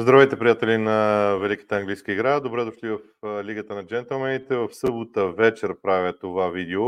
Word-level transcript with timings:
Здравейте, 0.00 0.38
приятели 0.38 0.78
на 0.78 1.36
Великата 1.40 1.76
английска 1.76 2.12
игра. 2.12 2.40
Добре 2.40 2.64
дошли 2.64 2.88
в 2.90 3.00
Лигата 3.44 3.74
на 3.74 3.86
джентълмените. 3.86 4.56
В 4.56 4.68
събота 4.72 5.32
вечер 5.32 5.76
правя 5.82 6.18
това 6.18 6.48
видео. 6.48 6.82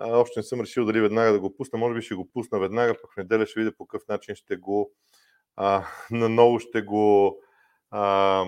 Още 0.00 0.40
не 0.40 0.42
съм 0.42 0.60
решил 0.60 0.84
дали 0.84 1.00
веднага 1.00 1.32
да 1.32 1.40
го 1.40 1.56
пусна. 1.56 1.78
Може 1.78 1.94
би 1.94 2.02
ще 2.02 2.14
го 2.14 2.30
пусна 2.32 2.58
веднага, 2.58 2.94
пък 3.02 3.12
в 3.12 3.16
неделя 3.16 3.46
ще 3.46 3.60
видя 3.60 3.72
по 3.76 3.86
какъв 3.86 4.08
начин 4.08 4.34
ще 4.34 4.56
го 4.56 4.92
а, 5.56 5.84
наново 6.10 6.58
ще 6.58 6.82
го 6.82 7.38
а, 7.90 8.44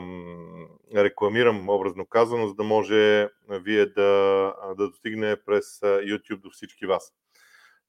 рекламирам, 0.97 1.69
образно 1.69 2.07
казано, 2.07 2.49
за 2.49 2.55
да 2.55 2.65
може 2.65 3.29
вие 3.49 3.87
да, 3.87 4.55
да 4.79 4.89
достигне 4.89 5.37
през 5.47 5.81
YouTube 5.81 6.41
до 6.41 6.51
всички 6.51 6.87
вас. 6.87 7.13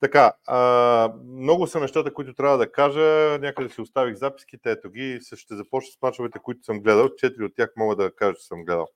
Така, 0.06 0.34
а, 0.48 1.14
много 1.27 1.68
са 1.68 1.80
нещата, 1.80 2.13
които 2.13 2.34
трябва 2.34 2.58
да 2.58 2.72
кажа. 2.72 3.38
Някъде 3.41 3.70
си 3.70 3.82
оставих 3.82 4.16
записките, 4.16 4.72
ето 4.72 4.90
ги. 4.90 5.20
Ще 5.36 5.55
започна 5.55 5.91
с 5.91 6.02
мачовете, 6.02 6.40
които 6.40 6.63
съм 6.63 6.80
гледал. 6.80 7.16
Четири 7.16 7.44
от 7.44 7.55
тях 7.55 7.70
мога 7.77 7.96
да 7.96 8.16
кажа, 8.16 8.34
че 8.36 8.48
съм 8.48 8.66
гледал. 8.66 8.88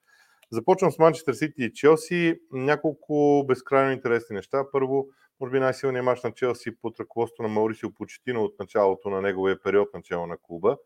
Започвам 0.51 0.91
с 0.91 0.99
Манчестър 0.99 1.33
Сити 1.33 1.63
и 1.63 1.73
Челси. 1.73 2.39
Няколко 2.51 3.45
безкрайно 3.47 3.91
интересни 3.91 4.35
неща. 4.35 4.63
Първо, 4.71 5.07
може 5.39 5.51
би 5.51 5.59
най-силният 5.59 6.05
мач 6.05 6.23
на 6.23 6.31
Челси 6.31 6.75
под 6.81 6.99
ръководство 6.99 7.43
на 7.43 7.49
Маурисио 7.49 7.93
Почетино 7.93 8.43
от 8.43 8.59
началото 8.59 9.09
на 9.09 9.21
неговия 9.21 9.61
период 9.61 9.89
начало 9.93 10.27
на 10.27 10.37
клуба. 10.37 10.77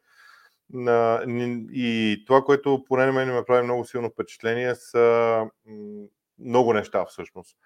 И 1.74 2.24
това, 2.28 2.42
което 2.42 2.84
поне 2.88 3.06
на 3.06 3.12
мен 3.12 3.34
ме 3.34 3.46
прави 3.48 3.64
много 3.64 3.86
силно 3.86 4.10
впечатление, 4.10 4.76
са 4.76 5.46
много 6.40 6.74
неща 6.74 7.06
всъщност. 7.06 7.58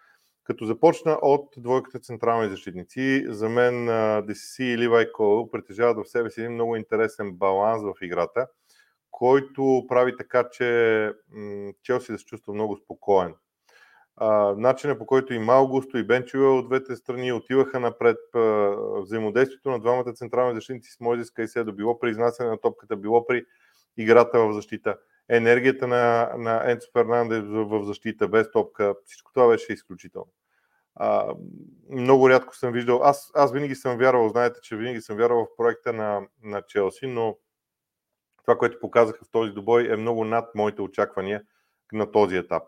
Като 0.47 0.65
започна 0.65 1.19
от 1.21 1.53
двойката 1.57 1.99
централни 1.99 2.49
защитници, 2.49 3.25
за 3.27 3.49
мен 3.49 3.87
DCC 3.87 4.63
и 4.63 4.77
Ливай 4.77 5.11
Кол 5.11 5.51
притежават 5.51 6.05
в 6.05 6.09
себе 6.09 6.29
си 6.29 6.41
един 6.41 6.53
много 6.53 6.75
интересен 6.75 7.31
баланс 7.31 7.83
в 7.83 7.93
играта, 8.01 8.47
който 9.11 9.85
прави 9.87 10.17
така, 10.17 10.49
че 10.51 11.13
Челси 11.83 12.11
да 12.11 12.19
се 12.19 12.25
чувства 12.25 12.53
много 12.53 12.77
спокоен. 12.77 13.35
начинът 14.57 14.99
по 14.99 15.05
който 15.05 15.33
и 15.33 15.39
Малгусто 15.39 15.97
и 15.97 16.07
Бенчуел 16.07 16.57
от 16.57 16.67
двете 16.67 16.95
страни 16.95 17.33
отиваха 17.33 17.79
напред, 17.79 18.17
взаимодействието 19.01 19.69
на 19.69 19.79
двамата 19.79 20.13
централни 20.13 20.55
защитници 20.55 20.91
с 20.91 20.99
Мойзис 20.99 21.31
Кайседо, 21.31 21.73
било 21.73 21.99
при 21.99 22.09
изнасяне 22.09 22.49
на 22.49 22.57
топката, 22.57 22.95
било 22.95 23.25
при 23.25 23.45
играта 23.97 24.39
в 24.39 24.53
защита 24.53 24.97
енергията 25.29 25.87
на, 25.87 26.33
на 26.37 26.71
Енцо 26.71 26.87
Фернандес 26.93 27.43
в 27.45 27.83
защита 27.83 28.27
без 28.27 28.51
топка, 28.51 28.95
всичко 29.05 29.31
това 29.33 29.47
беше 29.47 29.73
изключително. 29.73 30.27
А, 30.99 31.35
много 31.89 32.29
рядко 32.29 32.55
съм 32.55 32.73
виждал. 32.73 33.01
Аз, 33.03 33.31
аз 33.35 33.53
винаги 33.53 33.75
съм 33.75 33.97
вярвал, 33.97 34.29
знаете, 34.29 34.59
че 34.63 34.75
винаги 34.75 35.01
съм 35.01 35.17
вярвал 35.17 35.45
в 35.45 35.55
проекта 35.57 35.93
на, 35.93 36.21
на 36.43 36.61
Челси, 36.61 37.07
но 37.07 37.37
това, 38.43 38.57
което 38.57 38.79
показаха 38.79 39.25
в 39.25 39.31
този 39.31 39.51
добой 39.51 39.93
е 39.93 39.97
много 39.97 40.25
над 40.25 40.55
моите 40.55 40.81
очаквания 40.81 41.43
на 41.93 42.11
този 42.11 42.37
етап. 42.37 42.63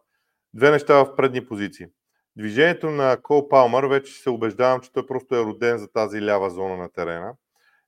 Две 0.53 0.71
неща 0.71 1.03
в 1.03 1.15
предни 1.15 1.45
позиции. 1.45 1.87
Движението 2.35 2.89
на 2.89 3.17
Кол 3.23 3.49
Палмър 3.49 3.83
вече 3.83 4.13
се 4.13 4.29
убеждавам, 4.29 4.81
че 4.81 4.91
той 4.91 5.05
просто 5.05 5.35
е 5.35 5.43
роден 5.43 5.77
за 5.77 5.91
тази 5.91 6.25
лява 6.25 6.49
зона 6.49 6.77
на 6.77 6.91
терена. 6.91 7.33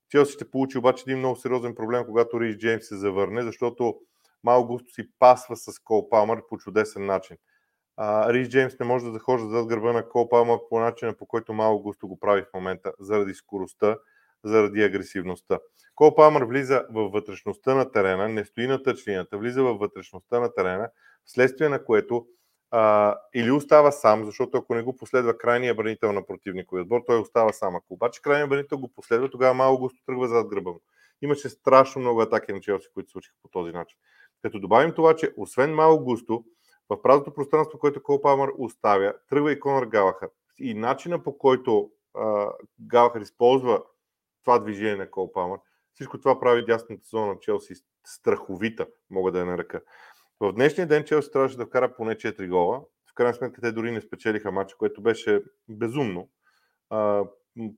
Челси 0.09 0.33
ще 0.33 0.51
получи 0.51 0.77
обаче 0.77 1.03
един 1.07 1.19
много 1.19 1.35
сериозен 1.35 1.75
проблем, 1.75 2.05
когато 2.05 2.41
Риш 2.41 2.57
Джеймс 2.57 2.87
се 2.87 2.95
завърне, 2.95 3.43
защото 3.43 3.95
Мал 4.43 4.65
Густо 4.65 4.93
си 4.93 5.09
пасва 5.19 5.57
с 5.57 5.79
Кол 5.79 6.09
Палмър 6.09 6.41
по 6.49 6.57
чудесен 6.57 7.05
начин. 7.05 7.37
Рис 7.99 8.49
Джеймс 8.49 8.79
не 8.79 8.85
може 8.85 9.05
да 9.05 9.11
захожда 9.11 9.49
зад 9.49 9.67
гърба 9.67 9.93
на 9.93 10.09
Кол 10.09 10.29
Палмър 10.29 10.59
по 10.69 10.79
начина, 10.79 11.13
по 11.13 11.25
който 11.25 11.53
Мал 11.53 11.79
Густо 11.79 12.07
го 12.07 12.19
прави 12.19 12.41
в 12.41 12.53
момента, 12.53 12.93
заради 12.99 13.33
скоростта, 13.33 13.97
заради 14.43 14.83
агресивността. 14.83 15.59
Кол 15.95 16.15
Палмър 16.15 16.43
влиза 16.43 16.85
във 16.89 17.11
вътрешността 17.11 17.75
на 17.75 17.91
терена, 17.91 18.29
не 18.29 18.45
стои 18.45 18.67
на 18.67 18.83
тъчлинията, 18.83 19.37
влиза 19.37 19.63
във 19.63 19.79
вътрешността 19.79 20.39
на 20.39 20.53
терена, 20.53 20.89
вследствие 21.25 21.69
на 21.69 21.83
което 21.85 22.25
а, 22.71 23.15
или 23.35 23.51
остава 23.51 23.91
сам, 23.91 24.25
защото 24.25 24.57
ако 24.57 24.75
не 24.75 24.81
го 24.81 24.95
последва 24.95 25.37
крайния 25.37 25.75
бранител 25.75 26.11
на 26.11 26.25
противниковия 26.25 26.83
отбор, 26.83 27.01
той 27.07 27.19
остава 27.19 27.53
сам. 27.53 27.75
Ако 27.75 27.93
обаче 27.93 28.21
крайния 28.21 28.47
бранител 28.47 28.77
го 28.77 28.93
последва, 28.93 29.29
тогава 29.29 29.53
малко 29.53 29.81
густо 29.81 29.99
тръгва 30.05 30.27
зад 30.27 30.47
гръба 30.47 30.71
му. 30.71 30.81
Имаше 31.21 31.49
страшно 31.49 32.01
много 32.01 32.21
атаки 32.21 32.53
на 32.53 32.61
Челси, 32.61 32.87
които 32.93 33.11
случиха 33.11 33.35
по 33.41 33.49
този 33.49 33.71
начин. 33.71 33.97
Като 34.41 34.59
добавим 34.59 34.93
това, 34.93 35.15
че 35.15 35.33
освен 35.37 35.73
малко 35.73 36.03
густо, 36.03 36.43
в 36.91 37.01
празното 37.01 37.33
пространство, 37.33 37.79
което 37.79 38.03
Кол 38.03 38.21
Палмър 38.21 38.51
оставя, 38.57 39.13
тръгва 39.29 39.51
и 39.51 39.59
Конър 39.59 39.85
Галахър. 39.85 40.29
И 40.57 40.73
начина 40.73 41.23
по 41.23 41.37
който 41.37 41.91
а, 42.13 42.51
Галахър 42.81 43.21
използва 43.21 43.83
това 44.43 44.59
движение 44.59 44.95
на 44.95 45.11
Кол 45.11 45.31
Палмър, 45.31 45.59
всичко 45.93 46.19
това 46.19 46.39
прави 46.39 46.65
дясната 46.65 47.01
зона 47.09 47.27
на 47.27 47.39
Челси 47.39 47.73
страховита, 48.07 48.87
мога 49.09 49.31
да 49.31 49.39
я 49.39 49.45
нарека. 49.45 49.81
В 50.39 50.53
днешния 50.53 50.87
ден 50.87 51.03
Челси 51.03 51.31
трябваше 51.31 51.57
да 51.57 51.65
вкара 51.65 51.95
поне 51.95 52.15
4 52.15 52.49
гола. 52.49 52.81
В 53.11 53.13
крайна 53.13 53.33
сметка 53.33 53.61
те 53.61 53.71
дори 53.71 53.91
не 53.91 54.01
спечелиха 54.01 54.51
матча, 54.51 54.77
което 54.77 55.01
беше 55.01 55.43
безумно. 55.69 56.29
А, 56.89 57.25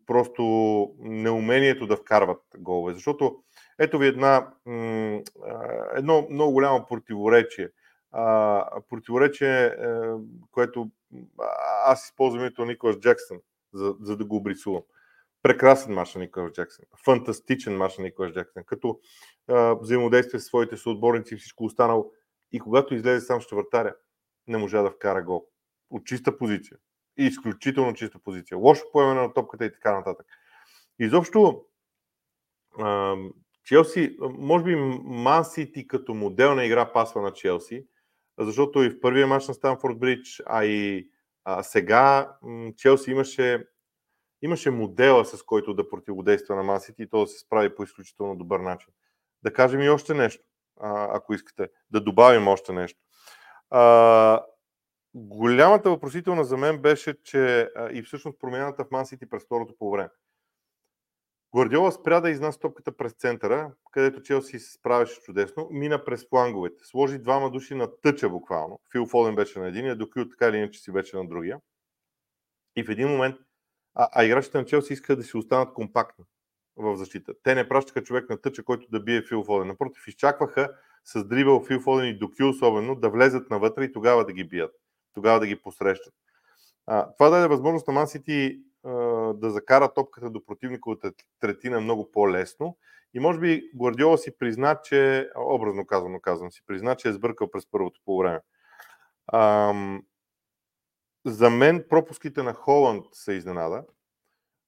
просто 0.05 0.43
неумението 0.99 1.87
да 1.87 1.97
вкарват 1.97 2.41
голове. 2.57 2.93
Защото 2.93 3.43
ето 3.79 3.97
ви 3.97 4.07
една, 4.07 4.53
едно 5.95 6.27
много 6.29 6.51
голямо 6.51 6.85
противоречие. 6.85 7.69
Противоречие, 8.89 9.65
е, 9.65 9.75
което 10.51 10.91
аз 11.85 12.05
използвам 12.05 12.41
името 12.41 12.65
Николас 12.65 12.99
Джексън, 12.99 13.37
за, 13.73 13.95
за 14.01 14.17
да 14.17 14.25
го 14.25 14.35
обрисувам. 14.35 14.81
Прекрасен 15.41 15.93
мач 15.93 16.15
на 16.15 16.21
Николас 16.21 16.51
Джексън. 16.51 16.85
Фантастичен 17.05 17.77
мач 17.77 17.97
на 17.97 18.03
Николас 18.03 18.33
Джексън. 18.33 18.63
Като 18.63 18.99
а, 19.47 19.75
взаимодействие 19.81 20.39
с 20.39 20.43
своите 20.43 20.77
съотборници 20.77 21.33
и 21.33 21.37
всичко 21.37 21.63
останало. 21.63 22.11
И 22.51 22.59
когато 22.59 22.95
излезе 22.95 23.25
сам 23.25 23.41
ще 23.41 23.55
вратаря, 23.55 23.95
не 24.47 24.57
можа 24.57 24.81
да 24.81 24.91
вкара 24.91 25.23
гол. 25.23 25.45
От 25.89 26.05
чиста 26.05 26.37
позиция. 26.37 26.77
И 27.17 27.25
изключително 27.25 27.93
чиста 27.93 28.19
позиция. 28.19 28.57
Лошо 28.57 28.83
поемане 28.91 29.21
на 29.21 29.33
топката 29.33 29.65
и 29.65 29.71
така 29.71 29.97
нататък. 29.97 30.25
Изобщо 30.99 31.65
Челси, 33.63 34.17
може 34.21 34.63
би 34.63 34.75
Ман 35.03 35.45
Сити 35.45 35.87
като 35.87 36.13
модел 36.13 36.55
на 36.55 36.65
игра 36.65 36.93
пасва 36.93 37.21
на 37.21 37.33
Челси, 37.33 37.87
защото 38.39 38.83
и 38.83 38.89
в 38.89 38.99
първия 38.99 39.27
мач 39.27 39.47
на 39.47 39.53
Станфорд 39.53 39.99
Бридж, 39.99 40.43
а 40.45 40.65
и 40.65 41.09
а, 41.43 41.63
сега 41.63 42.35
Челси 42.77 43.11
имаше, 43.11 43.67
имаше 44.41 44.71
модела, 44.71 45.25
с 45.25 45.43
който 45.43 45.73
да 45.73 45.89
противодейства 45.89 46.55
на 46.55 46.63
Ман 46.63 46.81
Сити 46.81 47.03
и 47.03 47.09
то 47.09 47.19
да 47.19 47.27
се 47.27 47.39
справи 47.39 47.75
по 47.75 47.83
изключително 47.83 48.35
добър 48.35 48.59
начин. 48.59 48.93
Да 49.43 49.53
кажем 49.53 49.81
и 49.81 49.89
още 49.89 50.13
нещо, 50.13 50.45
ако 50.79 51.33
искате, 51.33 51.69
да 51.91 52.01
добавим 52.01 52.47
още 52.47 52.73
нещо. 52.73 52.99
А, 53.69 54.45
голямата 55.13 55.89
въпросителна 55.89 56.43
за 56.43 56.57
мен 56.57 56.81
беше, 56.81 57.23
че 57.23 57.69
и 57.91 58.03
всъщност 58.03 58.39
промяната 58.39 58.85
в 58.85 58.91
Ман 58.91 59.05
през 59.29 59.43
второто 59.43 59.75
по 59.79 59.91
време. 59.91 60.09
Гвардиола 61.55 61.91
спря 61.91 62.21
да 62.21 62.29
изнася 62.29 62.59
топката 62.59 62.97
през 62.97 63.13
центъра, 63.13 63.71
където 63.91 64.21
Челси 64.21 64.59
се 64.59 64.71
справяше 64.71 65.21
чудесно, 65.21 65.67
мина 65.71 66.05
през 66.05 66.27
фланговете, 66.29 66.85
сложи 66.85 67.19
двама 67.19 67.51
души 67.51 67.75
на 67.75 68.01
тъча 68.01 68.29
буквално. 68.29 68.79
Фил 68.91 69.05
Фоден 69.05 69.35
беше 69.35 69.59
на 69.59 69.67
единия, 69.67 69.95
докато 69.95 70.29
така 70.29 70.47
или 70.47 70.57
иначе 70.57 70.79
си 70.79 70.91
беше 70.91 71.17
на 71.17 71.27
другия. 71.27 71.59
И 72.75 72.83
в 72.83 72.89
един 72.89 73.07
момент, 73.07 73.35
а, 73.95 74.09
а 74.11 74.23
играчите 74.23 74.57
на 74.57 74.65
Челси 74.65 74.93
искаха 74.93 75.15
да 75.15 75.23
си 75.23 75.37
останат 75.37 75.73
компактни 75.73 76.25
в 76.75 76.97
защита. 76.97 77.33
Те 77.43 77.55
не 77.55 77.69
пращаха 77.69 78.03
човек 78.03 78.29
на 78.29 78.41
тъча, 78.41 78.63
който 78.63 78.87
да 78.91 78.99
бие 78.99 79.21
Фил 79.21 79.43
Фоден. 79.43 79.67
Напротив, 79.67 80.07
изчакваха 80.07 80.69
с 81.05 81.25
дрибъл 81.25 81.63
Фил 81.63 81.79
Фоден 81.79 82.09
и 82.09 82.17
Доки 82.17 82.43
особено 82.43 82.95
да 82.95 83.09
влезат 83.09 83.49
навътре 83.49 83.83
и 83.83 83.91
тогава 83.91 84.25
да 84.25 84.33
ги 84.33 84.43
бият, 84.43 84.71
тогава 85.13 85.39
да 85.39 85.47
ги 85.47 85.61
посрещат. 85.61 86.13
А, 86.85 87.13
това 87.13 87.29
даде 87.29 87.47
възможност 87.47 87.87
на 87.87 87.93
Ман 87.93 88.07
Сити 88.07 88.63
да 89.33 89.49
закара 89.49 89.93
топката 89.93 90.29
до 90.29 90.45
противниковата 90.45 91.11
третина 91.39 91.79
много 91.79 92.11
по-лесно. 92.11 92.77
И 93.13 93.19
може 93.19 93.39
би 93.39 93.71
Гвардиола 93.75 94.17
си 94.17 94.37
призна, 94.37 94.79
че, 94.83 95.29
образно 95.37 95.85
казано 95.85 96.19
казвам, 96.19 96.51
си 96.51 96.61
призна, 96.67 96.95
че 96.95 97.09
е 97.09 97.13
сбъркал 97.13 97.51
през 97.51 97.71
първото 97.71 98.01
по 98.05 98.17
време. 98.17 98.39
За 101.25 101.49
мен 101.49 101.85
пропуските 101.89 102.43
на 102.43 102.53
Холанд 102.53 103.05
са 103.11 103.33
изненада, 103.33 103.83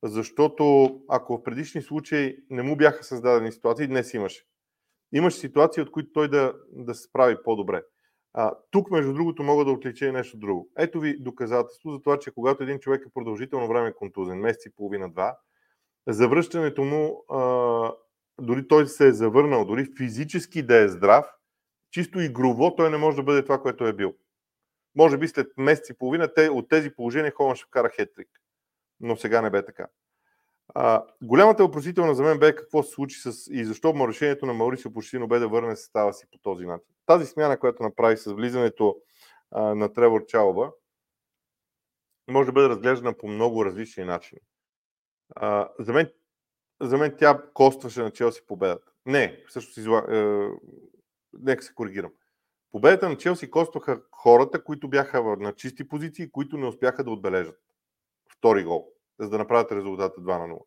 защото 0.03 0.95
ако 1.09 1.37
в 1.37 1.43
предишни 1.43 1.81
случаи 1.81 2.37
не 2.49 2.63
му 2.63 2.75
бяха 2.75 3.03
създадени 3.03 3.51
ситуации, 3.51 3.87
днес 3.87 4.13
имаше. 4.13 4.45
Имаше 5.13 5.37
ситуации, 5.37 5.83
от 5.83 5.91
които 5.91 6.11
той 6.11 6.29
да, 6.29 6.53
да 6.71 6.95
се 6.95 7.03
справи 7.03 7.37
по-добре. 7.43 7.83
А, 8.37 8.53
тук, 8.71 8.91
между 8.91 9.13
другото, 9.13 9.43
мога 9.43 9.65
да 9.65 9.71
отлича 9.71 10.05
и 10.05 10.11
нещо 10.11 10.37
друго. 10.37 10.69
Ето 10.77 10.99
ви 10.99 11.19
доказателство 11.19 11.91
за 11.91 12.01
това, 12.01 12.19
че 12.19 12.31
когато 12.31 12.63
един 12.63 12.79
човек 12.79 13.03
е 13.07 13.13
продължително 13.13 13.67
време 13.67 13.93
контузен, 13.93 14.39
месец 14.39 14.65
и 14.65 14.75
половина-два, 14.75 15.37
завръщането 16.07 16.83
му, 16.83 17.23
а, 17.29 17.93
дори 18.41 18.67
той 18.67 18.87
се 18.87 19.07
е 19.07 19.11
завърнал, 19.11 19.65
дори 19.65 19.87
физически 19.97 20.63
да 20.63 20.77
е 20.77 20.87
здрав, 20.87 21.25
чисто 21.91 22.19
игрово 22.19 22.75
той 22.75 22.89
не 22.89 22.97
може 22.97 23.17
да 23.17 23.23
бъде 23.23 23.43
това, 23.43 23.61
което 23.61 23.87
е 23.87 23.93
бил. 23.93 24.13
Може 24.95 25.17
би 25.17 25.27
след 25.27 25.47
месец 25.57 25.89
и 25.89 25.97
половина 25.97 26.33
те, 26.33 26.49
от 26.49 26.69
тези 26.69 26.95
положения 26.95 27.31
Холан 27.31 27.55
ще 27.55 27.65
вкара 27.65 27.89
хетрик. 27.89 28.29
Но 28.99 29.17
сега 29.17 29.41
не 29.41 29.49
бе 29.49 29.65
така. 29.65 29.87
А, 30.73 31.03
голямата 31.23 31.63
въпросителна 31.63 32.15
за 32.15 32.23
мен 32.23 32.39
бе 32.39 32.55
какво 32.55 32.83
се 32.83 32.91
случи 32.91 33.19
с 33.19 33.47
и 33.51 33.65
защо 33.65 34.07
решението 34.07 34.45
на 34.45 34.53
Маурисио 34.53 34.93
Почтино 34.93 35.27
бе 35.27 35.39
да 35.39 35.47
върне 35.47 35.75
състава 35.75 36.13
си 36.13 36.25
по 36.31 36.37
този 36.37 36.65
начин. 36.65 36.95
Тази 37.05 37.25
смяна, 37.25 37.59
която 37.59 37.83
направи 37.83 38.17
с 38.17 38.33
влизането 38.33 38.97
а, 39.51 39.75
на 39.75 39.93
Тревор 39.93 40.25
Чалба, 40.25 40.71
може 42.29 42.45
да 42.45 42.53
бъде 42.53 42.69
разглеждана 42.69 43.17
по 43.17 43.27
много 43.27 43.65
различни 43.65 44.03
начини. 44.03 44.41
А, 45.35 45.69
за, 45.79 45.93
мен, 45.93 46.11
за 46.81 46.97
мен 46.97 47.15
тя 47.19 47.41
костваше 47.53 48.01
на 48.01 48.11
Челси 48.11 48.45
победата. 48.45 48.91
Не, 49.05 49.43
всъщност 49.47 49.77
изла... 49.77 50.05
е, 50.09 50.49
нека 51.33 51.63
се 51.63 51.73
коригирам. 51.73 52.11
Победата 52.71 53.09
на 53.09 53.17
Челси 53.17 53.51
костваха 53.51 54.01
хората, 54.11 54.63
които 54.63 54.89
бяха 54.89 55.23
на 55.23 55.53
чисти 55.53 55.87
позиции, 55.87 56.31
които 56.31 56.57
не 56.57 56.67
успяха 56.67 57.03
да 57.03 57.11
отбележат 57.11 57.59
втори 58.37 58.63
гол, 58.63 58.94
за 59.19 59.29
да 59.29 59.37
направят 59.37 59.71
резултата 59.71 60.21
2 60.21 60.47
на 60.47 60.53
0. 60.53 60.59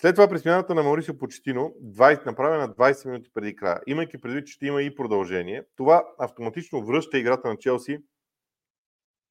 След 0.00 0.14
това 0.14 0.28
при 0.28 0.38
смяната 0.38 0.74
на 0.74 0.82
Маурисио 0.82 1.18
Почетино, 1.18 1.74
20, 1.82 2.26
направена 2.26 2.74
20 2.74 3.06
минути 3.06 3.30
преди 3.34 3.56
края, 3.56 3.80
имайки 3.86 4.20
предвид, 4.20 4.46
че 4.46 4.52
ще 4.52 4.66
има 4.66 4.82
и 4.82 4.94
продължение, 4.94 5.64
това 5.76 6.04
автоматично 6.18 6.84
връща 6.84 7.18
играта 7.18 7.48
на 7.48 7.56
Челси 7.56 7.98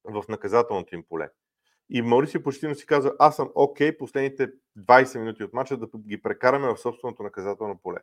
в 0.04 0.24
наказателното 0.28 0.94
им 0.94 1.04
поле. 1.08 1.28
И 1.90 2.02
Маурисио 2.02 2.42
Почетино 2.42 2.74
си 2.74 2.86
казва, 2.86 3.12
аз 3.18 3.36
съм 3.36 3.50
окей 3.54 3.90
okay, 3.90 3.98
последните 3.98 4.48
20 4.78 5.18
минути 5.18 5.44
от 5.44 5.52
мача 5.52 5.76
да 5.76 5.86
ги 5.98 6.22
прекараме 6.22 6.68
в 6.68 6.76
собственото 6.76 7.22
наказателно 7.22 7.80
поле. 7.82 7.98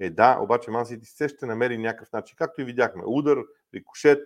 Е 0.00 0.10
да, 0.10 0.38
обаче 0.40 0.70
Ман 0.70 0.86
Сити 0.86 1.06
се 1.06 1.28
ще 1.28 1.46
намери 1.46 1.78
някакъв 1.78 2.12
начин, 2.12 2.36
както 2.38 2.60
и 2.60 2.64
видяхме. 2.64 3.02
Удар, 3.06 3.38
рикошет. 3.74 4.22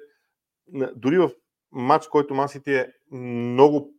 Дори 0.97 1.19
в 1.19 1.31
матч, 1.73 2.09
който 2.09 2.35
Ман 2.35 2.49
Сити 2.49 2.75
е 2.75 2.93
много 3.12 3.94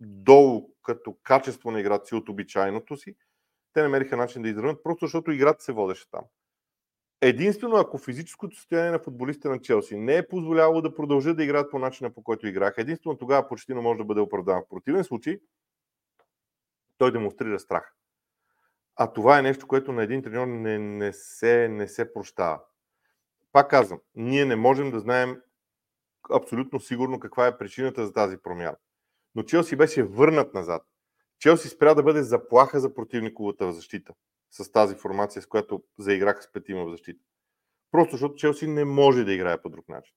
по-долу 0.00 0.70
като 0.82 1.16
качество 1.22 1.70
на 1.70 1.80
играта 1.80 2.06
си 2.06 2.14
от 2.14 2.28
обичайното 2.28 2.96
си, 2.96 3.16
те 3.72 3.82
намериха 3.82 4.16
начин 4.16 4.42
да 4.42 4.48
изравнат, 4.48 4.82
просто 4.82 5.06
защото 5.06 5.30
играта 5.30 5.64
се 5.64 5.72
водеше 5.72 6.10
там. 6.10 6.24
Единствено, 7.20 7.76
ако 7.76 7.98
физическото 7.98 8.56
състояние 8.56 8.90
на 8.90 8.98
футболистите 8.98 9.48
на 9.48 9.60
Челси 9.60 9.96
не 9.96 10.16
е 10.16 10.28
позволяло 10.28 10.82
да 10.82 10.94
продължат 10.94 11.36
да 11.36 11.44
играят 11.44 11.70
по 11.70 11.78
начина, 11.78 12.10
по 12.10 12.22
който 12.22 12.46
играха, 12.46 12.80
единствено 12.80 13.18
тогава 13.18 13.48
почти 13.48 13.74
не 13.74 13.80
може 13.80 13.98
да 13.98 14.04
бъде 14.04 14.20
оправдан. 14.20 14.62
В 14.62 14.68
противен 14.68 15.04
случай, 15.04 15.40
той 16.98 17.12
демонстрира 17.12 17.60
страх. 17.60 17.94
А 18.96 19.12
това 19.12 19.38
е 19.38 19.42
нещо, 19.42 19.66
което 19.66 19.92
на 19.92 20.02
един 20.02 20.22
треньор 20.22 20.46
не, 20.46 20.78
не, 20.78 21.12
се, 21.12 21.68
не 21.68 21.88
се 21.88 22.12
прощава. 22.12 22.60
Пак 23.52 23.70
казвам, 23.70 24.00
ние 24.14 24.44
не 24.44 24.56
можем 24.56 24.90
да 24.90 25.00
знаем 25.00 25.40
абсолютно 26.30 26.80
сигурно 26.80 27.20
каква 27.20 27.46
е 27.46 27.58
причината 27.58 28.06
за 28.06 28.12
тази 28.12 28.36
промяна. 28.36 28.76
Но 29.34 29.42
Челси 29.42 29.76
беше 29.76 30.02
върнат 30.02 30.54
назад. 30.54 30.82
Челси 31.38 31.68
спря 31.68 31.94
да 31.94 32.02
бъде 32.02 32.22
заплаха 32.22 32.80
за 32.80 32.94
противниковата 32.94 33.72
защита 33.72 34.14
с 34.50 34.72
тази 34.72 34.94
формация, 34.94 35.42
с 35.42 35.46
която 35.46 35.82
заиграха 35.98 36.42
с 36.42 36.52
петима 36.52 36.84
в 36.84 36.90
защита. 36.90 37.24
Просто 37.90 38.12
защото 38.12 38.34
Челси 38.34 38.66
не 38.66 38.84
може 38.84 39.24
да 39.24 39.32
играе 39.32 39.62
по 39.62 39.68
друг 39.68 39.88
начин. 39.88 40.14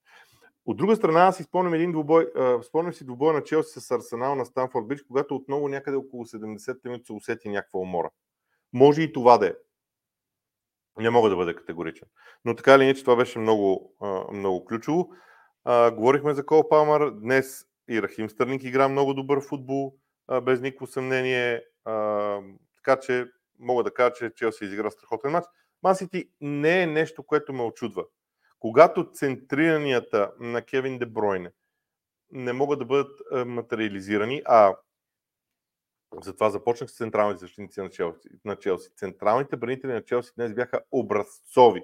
От 0.65 0.77
друга 0.77 0.95
страна, 0.95 1.21
аз 1.21 1.37
си 1.37 1.43
спомням 1.43 1.73
един 1.73 1.91
двубой, 1.91 2.27
спомням 2.63 2.93
си 2.93 3.05
двубой 3.05 3.33
на 3.33 3.43
Челси 3.43 3.79
с 3.79 3.91
Арсенал 3.91 4.35
на 4.35 4.45
Станфорд 4.45 4.87
Бич, 4.87 5.01
когато 5.01 5.35
отново 5.35 5.67
някъде 5.67 5.97
около 5.97 6.25
70 6.25 6.85
минути 6.85 7.05
се 7.05 7.13
усети 7.13 7.49
някаква 7.49 7.79
умора. 7.79 8.09
Може 8.73 9.01
и 9.01 9.13
това 9.13 9.37
да 9.37 9.47
е. 9.47 9.53
Не 10.99 11.09
мога 11.09 11.29
да 11.29 11.35
бъда 11.35 11.55
категоричен. 11.55 12.07
Но 12.45 12.55
така 12.55 12.75
или 12.75 12.83
иначе 12.83 13.03
това 13.03 13.15
беше 13.15 13.39
много, 13.39 13.95
много 14.33 14.65
ключово. 14.65 15.09
А, 15.63 15.91
говорихме 15.91 16.33
за 16.33 16.45
Кол 16.45 16.69
Палмар. 16.69 17.09
Днес 17.09 17.65
и 17.89 18.01
Рахим 18.01 18.29
Стърнинг 18.29 18.63
игра 18.63 18.87
много 18.87 19.13
добър 19.13 19.41
футбол, 19.41 19.95
без 20.43 20.61
никакво 20.61 20.87
съмнение. 20.87 21.63
Така 22.75 22.99
че 23.01 23.25
мога 23.59 23.83
да 23.83 23.93
кажа, 23.93 24.13
че 24.13 24.33
Челси 24.35 24.65
изигра 24.65 24.91
страхотен 24.91 25.31
матч. 25.31 25.47
Масити 25.83 26.29
не 26.41 26.81
е 26.81 26.87
нещо, 26.87 27.23
което 27.23 27.53
ме 27.53 27.63
очудва. 27.63 28.05
Когато 28.59 29.11
центриранията 29.11 30.31
на 30.39 30.61
Кевин 30.61 30.99
Дебройне 30.99 31.51
не 32.31 32.53
могат 32.53 32.79
да 32.79 32.85
бъдат 32.85 33.19
материализирани, 33.47 34.41
а 34.45 34.75
затова 36.21 36.49
започнах 36.49 36.89
с 36.89 36.97
централните 36.97 37.39
защитници 37.39 37.81
на 37.81 37.89
Челси. 37.89 38.29
на 38.45 38.55
Челси. 38.55 38.89
Централните 38.95 39.57
бранители 39.57 39.91
на 39.91 40.03
Челси 40.03 40.31
днес 40.35 40.53
бяха 40.53 40.81
образцови 40.91 41.83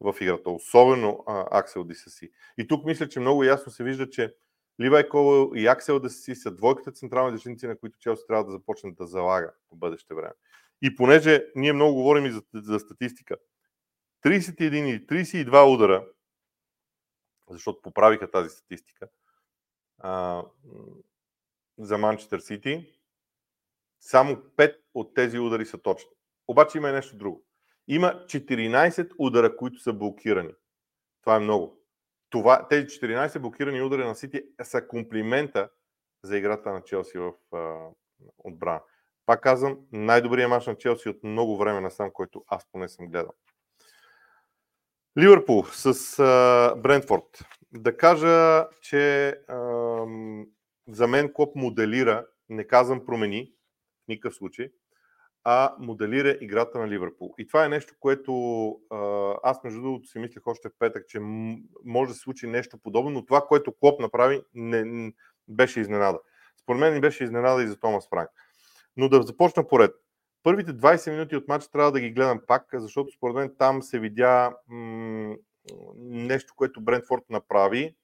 в 0.00 0.14
играта, 0.20 0.50
особено 0.50 1.24
а, 1.26 1.58
Аксел 1.58 1.84
Дисаси. 1.84 2.30
И 2.58 2.68
тук 2.68 2.84
мисля, 2.84 3.08
че 3.08 3.20
много 3.20 3.44
ясно 3.44 3.72
се 3.72 3.84
вижда, 3.84 4.10
че 4.10 4.34
Ливай 4.80 5.08
Колъл 5.08 5.52
и 5.54 5.66
Аксел 5.66 6.00
Дисаси 6.00 6.34
са 6.34 6.50
двойката 6.50 6.92
централни 6.92 7.36
защитници, 7.36 7.66
на 7.66 7.78
които 7.78 7.98
Челси 7.98 8.22
трябва 8.26 8.44
да 8.44 8.50
започне 8.50 8.92
да 8.92 9.06
залага 9.06 9.54
по 9.68 9.76
бъдеще 9.76 10.14
време. 10.14 10.32
И 10.82 10.96
понеже 10.96 11.46
ние 11.56 11.72
много 11.72 11.94
говорим 11.94 12.26
и 12.26 12.30
за, 12.30 12.42
за 12.54 12.78
статистика, 12.78 13.36
31 14.24 14.62
или 14.62 15.06
32 15.06 15.74
удара, 15.74 16.06
защото 17.50 17.82
поправиха 17.82 18.30
тази 18.30 18.50
статистика, 18.50 19.08
а, 19.98 20.44
за 21.78 21.98
Манчестър 21.98 22.40
Сити, 22.40 22.98
само 24.00 24.36
5 24.36 24.76
от 24.94 25.14
тези 25.14 25.38
удари 25.38 25.66
са 25.66 25.78
точни. 25.78 26.10
Обаче 26.48 26.78
има 26.78 26.88
и 26.88 26.92
нещо 26.92 27.16
друго. 27.16 27.44
Има 27.88 28.24
14 28.26 29.10
удара, 29.18 29.56
които 29.56 29.78
са 29.78 29.92
блокирани. 29.92 30.54
Това 31.22 31.36
е 31.36 31.40
много. 31.40 31.78
Това, 32.30 32.68
тези 32.68 32.86
14 32.86 33.38
блокирани 33.38 33.82
удари 33.82 34.04
на 34.04 34.14
Сити 34.14 34.42
са 34.62 34.86
комплимента 34.86 35.68
за 36.22 36.38
играта 36.38 36.72
на 36.72 36.82
Челси 36.84 37.18
в 37.18 37.32
а, 37.52 37.88
отбрана. 38.38 38.80
Пак 39.26 39.40
казвам, 39.42 39.78
най-добрият 39.92 40.50
мач 40.50 40.66
на 40.66 40.76
Челси 40.76 41.08
от 41.08 41.24
много 41.24 41.56
време 41.56 41.80
насам, 41.80 42.10
който 42.12 42.44
аз 42.46 42.66
поне 42.72 42.88
съм 42.88 43.08
гледал. 43.08 43.32
Ливърпул 45.18 45.64
с 45.64 46.18
а, 46.18 46.74
Брентфорд. 46.76 47.44
Да 47.72 47.96
кажа, 47.96 48.66
че 48.82 49.28
а, 49.48 49.56
за 50.88 51.06
мен 51.06 51.32
Клоп 51.32 51.56
моделира, 51.56 52.26
не 52.48 52.66
казвам 52.66 53.06
промени, 53.06 53.52
в 54.04 54.08
никакъв 54.08 54.34
случай, 54.34 54.70
а 55.44 55.74
моделира 55.78 56.38
играта 56.40 56.78
на 56.78 56.88
Ливърпул. 56.88 57.34
И 57.38 57.46
това 57.46 57.64
е 57.64 57.68
нещо, 57.68 57.94
което 58.00 58.32
аз 59.42 59.64
между 59.64 59.82
другото 59.82 60.08
си 60.08 60.18
мислех 60.18 60.46
още 60.46 60.68
в 60.68 60.72
петък, 60.78 61.08
че 61.08 61.20
може 61.84 62.08
да 62.08 62.14
се 62.14 62.20
случи 62.20 62.46
нещо 62.46 62.78
подобно, 62.78 63.10
но 63.10 63.26
това, 63.26 63.40
което 63.40 63.74
Клоп 63.80 64.00
направи, 64.00 64.42
не, 64.54 65.12
беше 65.48 65.80
изненада. 65.80 66.18
Според 66.62 66.80
мен 66.80 67.00
беше 67.00 67.24
изненада 67.24 67.62
и 67.62 67.68
за 67.68 67.80
Томас 67.80 68.08
Франк. 68.08 68.30
Но 68.96 69.08
да 69.08 69.22
започна 69.22 69.68
поред. 69.68 69.94
Първите 70.42 70.72
20 70.72 71.10
минути 71.10 71.36
от 71.36 71.48
матча 71.48 71.70
трябва 71.70 71.92
да 71.92 72.00
ги 72.00 72.10
гледам 72.10 72.40
пак, 72.46 72.68
защото 72.72 73.10
според 73.16 73.36
мен 73.36 73.54
там 73.58 73.82
се 73.82 73.98
видя 73.98 74.56
м- 74.68 75.36
нещо, 75.98 76.52
което 76.56 76.80
Брентфорд 76.80 77.22
направи. 77.30 77.96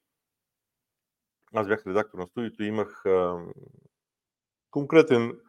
Аз 1.53 1.67
бях 1.67 1.87
редактор 1.87 2.19
на 2.19 2.27
студиото 2.27 2.63
и 2.63 2.67
имах 2.67 3.05
а, 3.05 3.45
конкретен 4.71 5.39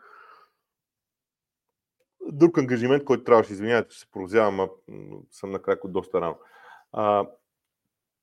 друг 2.33 2.59
ангажимент, 2.59 3.05
който 3.05 3.25
трябваше, 3.25 3.53
извинявайте, 3.53 3.89
че 3.89 4.01
се 4.01 4.11
провзявам, 4.11 4.61
а 4.61 4.69
съм 5.31 5.51
на 5.51 5.63
крак 5.63 5.85
от 5.85 5.93
доста 5.93 6.21
рано. 6.21 6.39
А, 6.93 7.27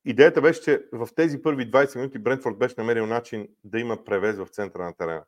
идеята 0.04 0.42
беше, 0.42 0.62
че 0.62 0.84
в 0.92 1.08
тези 1.16 1.42
първи 1.42 1.70
20 1.70 1.96
минути 1.96 2.18
Брентфорд 2.18 2.58
беше 2.58 2.74
намерил 2.78 3.06
начин 3.06 3.48
да 3.64 3.80
има 3.80 4.04
превез 4.04 4.36
в 4.36 4.46
центъра 4.46 4.84
на 4.84 4.94
терена. 4.94 5.24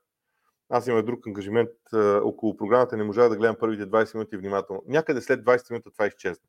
Аз 0.69 0.87
имах 0.87 1.05
друг 1.05 1.27
ангажимент 1.27 1.71
а, 1.93 2.21
около 2.25 2.57
програмата, 2.57 2.97
не 2.97 3.05
можах 3.05 3.29
да 3.29 3.37
гледам 3.37 3.57
първите 3.61 3.91
20 3.91 4.15
минути 4.15 4.37
внимателно. 4.37 4.83
Някъде 4.87 5.21
след 5.21 5.45
20 5.45 5.71
минути 5.71 5.91
това 5.93 6.07
изчезна. 6.07 6.45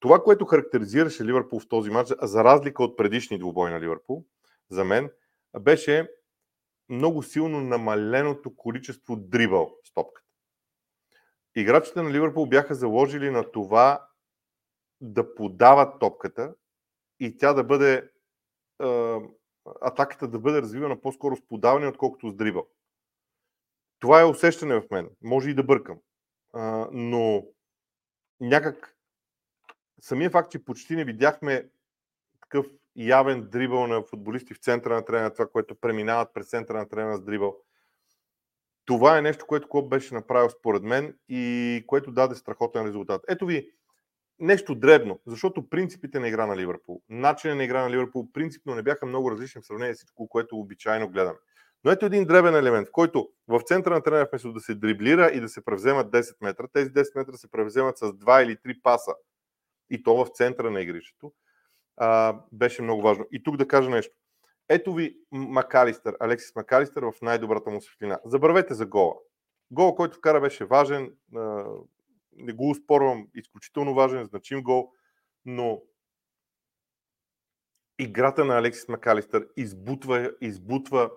Това, 0.00 0.22
което 0.22 0.44
характеризираше 0.44 1.24
Ливърпул 1.24 1.60
в 1.60 1.68
този 1.68 1.90
матч, 1.90 2.12
за 2.22 2.44
разлика 2.44 2.82
от 2.82 2.96
предишни 2.96 3.38
двубой 3.38 3.70
на 3.70 3.80
Ливърпул, 3.80 4.24
за 4.70 4.84
мен, 4.84 5.10
беше 5.60 6.08
много 6.88 7.22
силно 7.22 7.60
намаленото 7.60 8.56
количество 8.56 9.16
дрибъл 9.16 9.74
с 9.84 9.94
топката. 9.94 10.27
Играчите 11.54 12.02
на 12.02 12.10
Ливърпул 12.10 12.46
бяха 12.46 12.74
заложили 12.74 13.30
на 13.30 13.50
това 13.50 14.08
да 15.00 15.34
подават 15.34 16.00
топката 16.00 16.54
и 17.20 17.36
тя 17.36 17.52
да 17.52 17.64
бъде 17.64 18.10
атаката 19.80 20.28
да 20.28 20.38
бъде 20.38 20.62
развивана 20.62 21.00
по-скоро 21.00 21.36
с 21.36 21.46
подаване, 21.46 21.86
отколкото 21.86 22.28
с 22.28 22.34
дрибъл. 22.34 22.68
Това 23.98 24.20
е 24.20 24.24
усещане 24.24 24.80
в 24.80 24.90
мен. 24.90 25.10
Може 25.22 25.50
и 25.50 25.54
да 25.54 25.62
бъркам. 25.62 25.98
Но 26.92 27.46
някак 28.40 28.96
самия 30.00 30.30
факт, 30.30 30.50
че 30.50 30.64
почти 30.64 30.96
не 30.96 31.04
видяхме 31.04 31.68
такъв 32.40 32.66
явен 32.96 33.48
дрибъл 33.50 33.86
на 33.86 34.02
футболисти 34.02 34.54
в 34.54 34.58
центъра 34.58 34.94
на 34.94 35.04
трена, 35.04 35.32
това, 35.32 35.46
което 35.48 35.74
преминават 35.74 36.34
през 36.34 36.48
центъра 36.48 36.78
на 36.78 36.88
трена 36.88 37.16
с 37.16 37.24
дрибъл. 37.24 37.56
Това 38.88 39.18
е 39.18 39.22
нещо, 39.22 39.46
което 39.46 39.68
Клоп 39.68 39.88
беше 39.88 40.14
направил 40.14 40.50
според 40.50 40.82
мен 40.82 41.14
и 41.28 41.84
което 41.86 42.12
даде 42.12 42.34
страхотен 42.34 42.86
резултат. 42.86 43.24
Ето 43.28 43.46
ви 43.46 43.70
нещо 44.38 44.74
дребно, 44.74 45.20
защото 45.26 45.68
принципите 45.68 46.20
на 46.20 46.28
игра 46.28 46.46
на 46.46 46.56
Ливърпул, 46.56 47.02
начинът 47.08 47.56
на 47.56 47.64
игра 47.64 47.82
на 47.82 47.90
Ливърпул 47.90 48.32
принципно 48.32 48.74
не 48.74 48.82
бяха 48.82 49.06
много 49.06 49.30
различни 49.30 49.60
в 49.60 49.66
сравнение 49.66 49.94
с 49.94 49.96
всичко, 49.96 50.28
което 50.28 50.58
обичайно 50.58 51.08
гледаме. 51.08 51.38
Но 51.84 51.90
ето 51.90 52.06
един 52.06 52.24
дребен 52.24 52.54
елемент, 52.54 52.88
в 52.88 52.92
който 52.92 53.28
в 53.48 53.60
центъра 53.64 53.94
на 53.94 54.02
терена 54.02 54.26
вместо 54.30 54.52
да 54.52 54.60
се 54.60 54.74
дриблира 54.74 55.30
и 55.34 55.40
да 55.40 55.48
се 55.48 55.64
превземат 55.64 56.10
10 56.10 56.36
метра, 56.40 56.66
тези 56.72 56.90
10 56.90 57.16
метра 57.16 57.32
се 57.32 57.50
превземат 57.50 57.98
с 57.98 58.06
2 58.06 58.44
или 58.44 58.56
3 58.56 58.82
паса. 58.82 59.14
И 59.90 60.02
то 60.02 60.24
в 60.24 60.28
центъра 60.34 60.70
на 60.70 60.80
игрището. 60.80 61.32
А, 61.96 62.40
беше 62.52 62.82
много 62.82 63.02
важно. 63.02 63.26
И 63.32 63.42
тук 63.42 63.56
да 63.56 63.68
кажа 63.68 63.90
нещо. 63.90 64.14
Ето 64.68 64.94
ви 64.94 65.16
Макалистър, 65.32 66.16
Алексис 66.20 66.56
Макалистър 66.56 67.02
в 67.02 67.12
най-добрата 67.22 67.70
му 67.70 67.80
светлина. 67.80 68.18
Забравете 68.24 68.74
за 68.74 68.86
гола. 68.86 69.14
Гол, 69.70 69.94
който 69.94 70.16
вкара 70.16 70.40
беше 70.40 70.64
важен, 70.64 71.12
не 72.32 72.52
го 72.52 72.70
успорвам, 72.70 73.28
изключително 73.34 73.94
важен, 73.94 74.24
значим 74.24 74.62
гол, 74.62 74.92
но 75.44 75.82
играта 77.98 78.44
на 78.44 78.58
Алексис 78.58 78.88
Макалистър 78.88 79.48
избутва, 79.56 80.32
избутва 80.40 81.10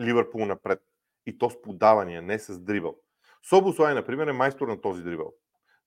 Ливърпул 0.00 0.46
напред. 0.46 0.82
И 1.26 1.38
то 1.38 1.50
с 1.50 1.62
подавания, 1.62 2.22
не 2.22 2.38
с 2.38 2.58
дрибъл. 2.58 2.98
Собослай, 3.48 3.94
например, 3.94 4.26
е 4.26 4.32
майстор 4.32 4.68
на 4.68 4.80
този 4.80 5.02
дрибъл. 5.02 5.34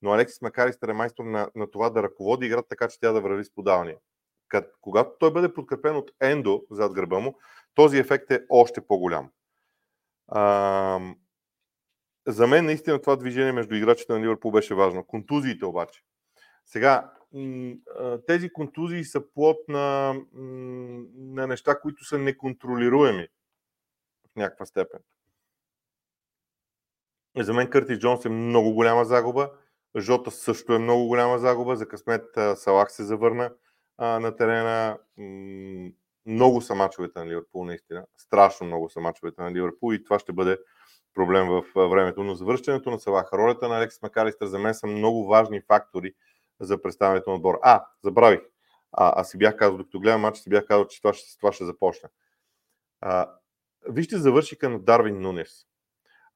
Но 0.02 0.14
Алексис 0.14 0.42
Макалистър 0.42 0.90
е 0.90 0.94
майстор 0.94 1.24
на, 1.24 1.52
на 1.56 1.72
това 1.72 1.90
да 1.90 2.04
ръководи 2.04 2.46
играта 2.46 2.68
така, 2.68 2.88
че 2.88 3.00
тя 3.00 3.12
да 3.12 3.22
върви 3.22 3.44
с 3.44 3.54
подавания. 3.54 3.98
Когато 4.82 5.12
той 5.20 5.34
бъде 5.34 5.54
подкрепен 5.54 5.96
от 5.96 6.12
Ендо 6.22 6.64
зад 6.72 6.94
гърба 6.94 7.20
му, 7.20 7.40
този 7.74 7.98
ефект 7.98 8.32
е 8.32 8.46
още 8.50 8.82
по-голям. 8.82 9.30
А, 10.28 11.00
за 12.28 12.48
мен 12.48 12.66
наистина 12.66 13.02
това 13.02 13.16
движение 13.16 13.52
между 13.52 13.76
играчите 13.76 14.14
на 14.14 14.20
Ливърпул 14.20 14.52
беше 14.52 14.76
важно. 14.76 15.04
Контузиите 15.04 15.66
обаче. 15.66 16.04
Сега, 16.66 17.12
тези 18.28 18.54
контузии 18.54 19.04
са 19.04 19.32
плод 19.34 19.58
на, 19.68 20.16
на 21.16 21.48
неща, 21.48 21.80
които 21.80 22.06
са 22.06 22.18
неконтролируеми 22.18 23.28
в 24.32 24.36
някаква 24.36 24.66
степен. 24.66 25.00
За 27.38 27.54
мен 27.54 27.70
Къртис 27.70 28.00
Джонс 28.00 28.26
е 28.26 28.30
много 28.30 28.74
голяма 28.74 29.06
загуба. 29.06 29.52
Жота 29.98 30.32
също 30.32 30.74
е 30.74 30.80
много 30.80 31.08
голяма 31.08 31.40
загуба. 31.40 31.76
За 31.76 31.88
късмет 31.88 32.26
Салах 32.56 32.92
се 32.92 33.04
завърна 33.04 33.54
на 34.02 34.36
терена. 34.36 34.98
Много 36.26 36.62
са 36.62 36.76
мачовете 36.76 37.20
на 37.20 37.28
Ливърпул, 37.28 37.66
наистина. 37.66 38.06
Страшно 38.18 38.68
много 38.68 38.90
са 38.90 39.00
мачовете 39.00 39.42
на 39.42 39.52
Ливърпул 39.52 39.94
и 39.94 40.04
това 40.04 40.20
ще 40.20 40.34
бъде 40.34 40.58
проблем 41.14 41.48
в 41.48 41.64
времето. 41.76 42.24
Но 42.24 42.36
завръщането 42.36 42.92
на 42.92 43.00
Салах, 43.00 43.34
ролята 43.34 43.68
на 43.68 43.78
Алекс 43.78 44.02
Макалистър 44.02 44.48
за 44.48 44.60
мен 44.60 44.74
са 44.74 44.88
много 44.88 45.28
важни 45.28 45.62
фактори 45.62 46.14
за 46.60 46.82
представянето 46.82 47.30
на 47.30 47.36
отбора. 47.36 47.60
А, 47.62 47.86
забравих. 48.04 48.40
А, 48.92 49.22
аз 49.22 49.30
си 49.30 49.38
бях 49.38 49.56
казал, 49.56 49.78
докато 49.78 50.00
гледам 50.00 50.22
матч, 50.22 50.38
си 50.38 50.50
бях 50.50 50.66
казал, 50.66 50.88
че 50.88 51.02
това 51.02 51.14
ще, 51.14 51.38
това 51.38 51.52
ще 51.52 51.66
започне. 51.66 52.10
А, 53.02 53.30
вижте 53.90 54.18
завършика 54.18 54.70
на 54.70 54.80
Дарвин 54.80 55.22
Нунес. 55.22 55.66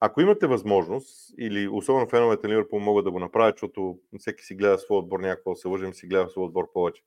Ако 0.00 0.20
имате 0.20 0.46
възможност, 0.46 1.34
или 1.38 1.68
особено 1.68 2.08
феновете 2.08 2.46
на 2.46 2.52
Ливърпул 2.52 2.80
могат 2.80 3.04
да 3.04 3.10
го 3.10 3.18
направят, 3.18 3.54
защото 3.54 3.98
всеки 4.18 4.44
си 4.44 4.54
гледа 4.54 4.78
своя 4.78 4.98
отбор, 4.98 5.20
някакво 5.20 5.54
се 5.54 5.68
лъжим, 5.68 5.94
си 5.94 6.06
гледа 6.06 6.28
своя 6.28 6.46
отбор 6.46 6.72
повече. 6.72 7.02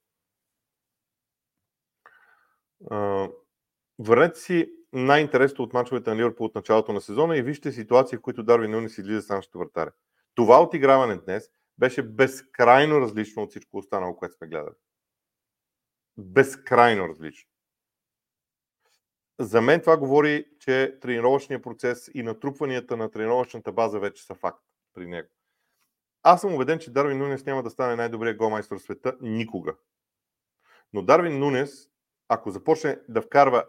Върнете 4.00 4.40
си 4.40 4.72
най-интересното 4.94 5.64
от 5.64 5.74
мачовете 5.74 6.10
на 6.10 6.16
Ливърпул 6.16 6.46
от 6.46 6.56
началото 6.56 6.94
на 6.94 7.02
сезона 7.02 7.38
и 7.38 7.42
вижте 7.42 7.72
ситуации, 7.72 8.18
в 8.18 8.22
които 8.22 8.44
Дарвин 8.44 8.72
Нунес 8.72 8.98
излиза 8.98 9.22
сам 9.22 9.42
ще 9.42 9.58
вратаря. 9.58 9.92
Това 10.36 10.62
отиграване 10.62 11.16
днес 11.16 11.50
беше 11.78 12.04
безкрайно 12.04 13.02
различно 13.02 13.44
от 13.44 13.50
всичко 13.50 13.78
останало, 13.78 14.16
което 14.16 14.36
сме 14.36 14.48
гледали. 14.48 14.76
Безкрайно 16.18 17.10
различно. 17.10 17.50
За 19.40 19.62
мен 19.62 19.80
това 19.82 19.98
говори, 19.98 20.46
че 20.60 20.98
тренировъчният 21.02 21.64
процес 21.64 22.12
и 22.14 22.24
натрупванията 22.24 22.98
на 22.98 23.12
тренировъчната 23.12 23.72
база 23.72 24.00
вече 24.00 24.26
са 24.26 24.36
факт 24.36 24.64
при 24.94 25.08
него. 25.08 25.30
Аз 26.24 26.42
съм 26.42 26.54
убеден, 26.54 26.80
че 26.80 26.92
Дарвин 26.92 27.18
Нунес 27.18 27.46
няма 27.46 27.64
да 27.64 27.70
стане 27.70 27.96
най-добрият 27.96 28.38
голмайстор 28.38 28.78
в 28.78 28.82
света 28.82 29.18
никога. 29.22 29.76
Но 30.94 31.02
Дарвин 31.02 31.40
Нунес, 31.40 31.90
ако 32.30 32.52
започне 32.52 33.00
да 33.10 33.22
вкарва 33.22 33.66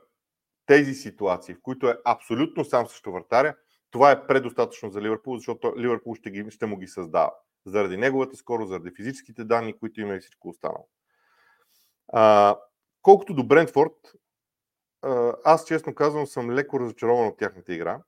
тези 0.67 0.95
ситуации, 0.95 1.55
в 1.55 1.63
които 1.63 1.89
е 1.89 1.99
абсолютно 2.05 2.65
сам 2.65 2.87
също 2.87 3.13
вратаря, 3.13 3.57
това 3.91 4.11
е 4.11 4.27
предостатъчно 4.27 4.91
за 4.91 5.01
Ливърпул, 5.01 5.37
защото 5.37 5.75
Ливърпул 5.79 6.15
ще, 6.15 6.31
ги, 6.31 6.51
ще 6.51 6.67
му 6.67 6.77
ги 6.77 6.87
създава. 6.87 7.33
Заради 7.67 7.97
неговата 7.97 8.37
скорост, 8.37 8.69
заради 8.69 8.91
физическите 8.97 9.45
данни, 9.45 9.79
които 9.79 10.01
има 10.01 10.15
и 10.15 10.21
всичко 10.21 10.49
останало. 10.49 10.89
А, 12.13 12.57
колкото 13.03 13.35
до 13.35 13.45
Брентфорд, 13.45 14.13
аз 15.45 15.67
честно 15.67 15.95
казвам 15.95 16.27
съм 16.27 16.51
леко 16.51 16.81
разочарован 16.81 17.27
от 17.27 17.39
тяхната 17.39 17.75
игра. 17.75 18.03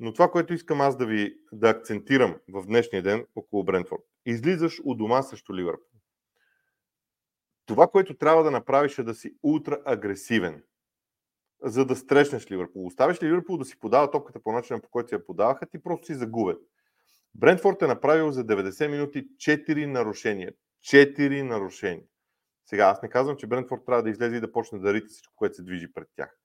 Но 0.00 0.12
това, 0.12 0.30
което 0.30 0.54
искам 0.54 0.80
аз 0.80 0.96
да 0.96 1.06
ви 1.06 1.36
да 1.52 1.70
акцентирам 1.70 2.36
в 2.48 2.66
днешния 2.66 3.02
ден 3.02 3.26
около 3.36 3.64
Брентфорд. 3.64 4.02
Излизаш 4.26 4.80
у 4.84 4.94
дома 4.94 5.22
срещу 5.22 5.54
Ливърпул. 5.54 5.93
Това, 7.66 7.86
което 7.86 8.16
трябва 8.16 8.42
да 8.42 8.50
направиш 8.50 8.98
е 8.98 9.02
да 9.02 9.14
си 9.14 9.34
ултра 9.42 9.82
агресивен, 9.84 10.62
за 11.62 11.84
да 11.84 11.96
стреснеш 11.96 12.50
Ливърпул. 12.50 12.86
Оставиш 12.86 13.22
ли 13.22 13.26
Ливърпул 13.26 13.56
да 13.56 13.64
си 13.64 13.80
подава 13.80 14.10
топката 14.10 14.42
по 14.42 14.52
начина, 14.52 14.80
по 14.80 14.88
който 14.88 15.08
си 15.08 15.14
я 15.14 15.26
подаваха, 15.26 15.66
ти 15.66 15.82
просто 15.82 16.06
си 16.06 16.14
загубен. 16.14 16.56
Брентфорд 17.34 17.82
е 17.82 17.86
направил 17.86 18.30
за 18.30 18.46
90 18.46 18.88
минути 18.88 19.28
4 19.36 19.86
нарушения. 19.86 20.52
4 20.84 21.42
нарушения. 21.42 22.06
Сега, 22.66 22.84
аз 22.84 23.02
не 23.02 23.08
казвам, 23.08 23.36
че 23.36 23.46
Брентфорд 23.46 23.84
трябва 23.86 24.02
да 24.02 24.10
излезе 24.10 24.36
и 24.36 24.40
да 24.40 24.52
почне 24.52 24.78
да 24.78 24.94
рита 24.94 25.06
всичко, 25.08 25.34
което 25.36 25.56
се 25.56 25.62
движи 25.62 25.92
пред 25.92 26.08
тях. 26.16 26.38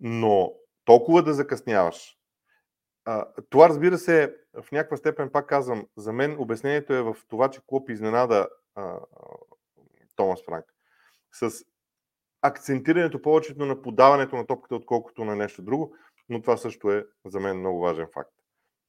Но 0.00 0.54
толкова 0.84 1.22
да 1.22 1.34
закъсняваш. 1.34 2.18
Това, 3.50 3.68
разбира 3.68 3.98
се, 3.98 4.36
в 4.62 4.72
някаква 4.72 4.96
степен, 4.96 5.30
пак 5.30 5.48
казвам, 5.48 5.86
за 5.96 6.12
мен 6.12 6.36
обяснението 6.38 6.92
е 6.92 7.02
в 7.02 7.16
това, 7.28 7.50
че 7.50 7.60
Клоп 7.66 7.90
изненада 7.90 8.48
Томас 10.22 10.44
Франк. 10.44 10.64
С 11.32 11.64
акцентирането 12.42 13.22
повечето 13.22 13.66
на 13.66 13.82
подаването 13.82 14.36
на 14.36 14.46
топката, 14.46 14.76
отколкото 14.76 15.24
на 15.24 15.36
нещо 15.36 15.62
друго, 15.62 15.94
но 16.28 16.42
това 16.42 16.56
също 16.56 16.90
е 16.90 17.06
за 17.24 17.40
мен 17.40 17.58
много 17.58 17.80
важен 17.80 18.06
факт. 18.14 18.32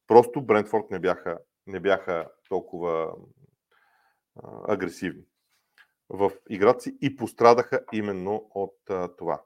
Просто 0.08 0.42
Брентфорд 0.42 0.92
не 0.92 1.00
бяха, 1.00 1.40
не 1.68 1.80
бяха 1.80 2.30
толкова 2.50 3.14
агресивни 4.68 5.24
в 6.10 6.32
играта 6.50 6.82
си 6.82 6.98
и 7.02 7.16
пострадаха 7.16 7.82
именно 7.94 8.50
от 8.56 8.76
това. 9.18 9.42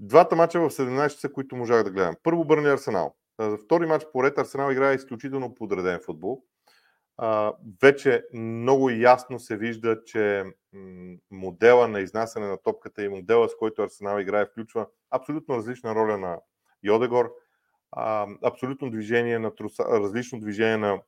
Двата 0.00 0.36
мача 0.36 0.60
в 0.60 0.70
17 0.70 1.08
часа, 1.08 1.32
които 1.32 1.56
можах 1.56 1.84
да 1.84 1.90
гледам. 1.90 2.16
Първо 2.22 2.44
Бърни 2.44 2.68
Арсенал. 2.68 3.14
Втори 3.64 3.86
матч 3.86 4.06
поред 4.12 4.38
Арсенал 4.38 4.72
играе 4.72 4.94
изключително 4.94 5.54
подреден 5.54 6.00
футбол. 6.04 6.44
Вече 7.82 8.24
много 8.34 8.90
ясно 8.90 9.38
се 9.38 9.56
вижда, 9.56 10.04
че 10.04 10.44
модела 11.30 11.88
на 11.88 12.00
изнасяне 12.00 12.46
на 12.46 12.56
топката 12.56 13.04
и 13.04 13.08
модела, 13.08 13.48
с 13.48 13.56
който 13.56 13.82
Арсенал 13.82 14.20
играе, 14.20 14.46
включва 14.46 14.86
абсолютно 15.10 15.56
различна 15.56 15.94
роля 15.94 16.18
на 16.18 16.38
Йодегор, 16.82 17.32
абсолютно 18.42 18.90
движение 18.90 19.38
на 19.38 19.54
труса, 19.54 19.84
различно 19.84 20.40
движение 20.40 20.76
на 20.76 21.02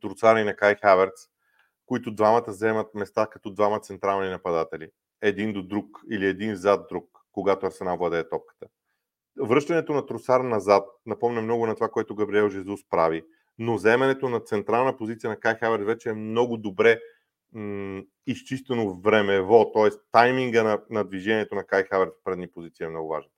Труцари 0.00 0.40
и 0.40 0.44
на 0.44 0.56
Кай 0.56 0.76
Хаверц 0.76 1.28
които 1.86 2.14
двамата 2.14 2.44
вземат 2.48 2.94
места 2.94 3.26
като 3.26 3.50
двама 3.50 3.80
централни 3.80 4.30
нападатели. 4.30 4.90
Един 5.22 5.52
до 5.52 5.62
друг 5.62 5.86
или 6.10 6.26
един 6.26 6.56
зад 6.56 6.86
друг, 6.88 7.20
когато 7.32 7.66
Арсенал 7.66 7.96
владее 7.96 8.28
топката. 8.28 8.66
Връщането 9.40 9.92
на 9.92 10.06
Тросар 10.06 10.40
назад 10.40 10.88
напомня 11.06 11.42
много 11.42 11.66
на 11.66 11.74
това, 11.74 11.88
което 11.88 12.14
Габриел 12.14 12.48
Жезус 12.48 12.80
прави, 12.90 13.24
но 13.58 13.74
вземането 13.74 14.28
на 14.28 14.40
централна 14.40 14.96
позиция 14.96 15.30
на 15.30 15.36
Кай 15.36 15.54
Хавер 15.54 15.80
вече 15.80 16.08
е 16.08 16.14
много 16.14 16.56
добре 16.56 17.00
м- 17.52 18.02
изчистено 18.26 19.00
времево, 19.00 19.72
т.е. 19.72 19.90
тайминга 20.12 20.62
на, 20.62 20.82
на 20.90 21.04
движението 21.04 21.54
на 21.54 21.64
Кай 21.64 21.84
Хавер 21.84 22.06
в 22.06 22.24
предни 22.24 22.50
позиции 22.50 22.84
е 22.84 22.88
много 22.88 23.08
важен. 23.08 23.30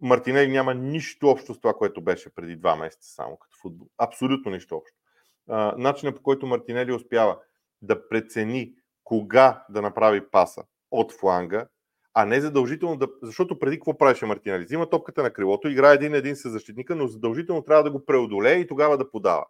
Мартинели 0.00 0.52
няма 0.52 0.74
нищо 0.74 1.28
общо 1.28 1.54
с 1.54 1.60
това, 1.60 1.74
което 1.74 2.02
беше 2.02 2.34
преди 2.34 2.56
два 2.56 2.76
месеца 2.76 3.14
само 3.14 3.36
като 3.36 3.56
футбол. 3.62 3.88
Абсолютно 3.98 4.50
нищо 4.50 4.76
общо. 4.76 4.96
Начинът 5.78 6.16
по 6.16 6.22
който 6.22 6.46
Мартинели 6.46 6.92
успява 6.92 7.38
да 7.82 8.08
прецени 8.08 8.74
кога 9.04 9.64
да 9.70 9.82
направи 9.82 10.30
паса 10.30 10.64
от 10.90 11.12
фланга, 11.12 11.66
а 12.14 12.24
не 12.24 12.40
задължително 12.40 12.96
да. 12.96 13.08
Защото 13.22 13.58
преди 13.58 13.76
какво 13.76 13.98
правеше 13.98 14.26
Мартинели? 14.26 14.64
Взима 14.64 14.90
топката 14.90 15.22
на 15.22 15.30
крилото, 15.30 15.68
играе 15.68 15.94
един-един 15.94 16.36
с 16.36 16.50
защитника, 16.50 16.96
но 16.96 17.06
задължително 17.06 17.62
трябва 17.62 17.82
да 17.82 17.90
го 17.90 18.04
преодолее 18.04 18.58
и 18.58 18.66
тогава 18.66 18.98
да 18.98 19.10
подава. 19.10 19.46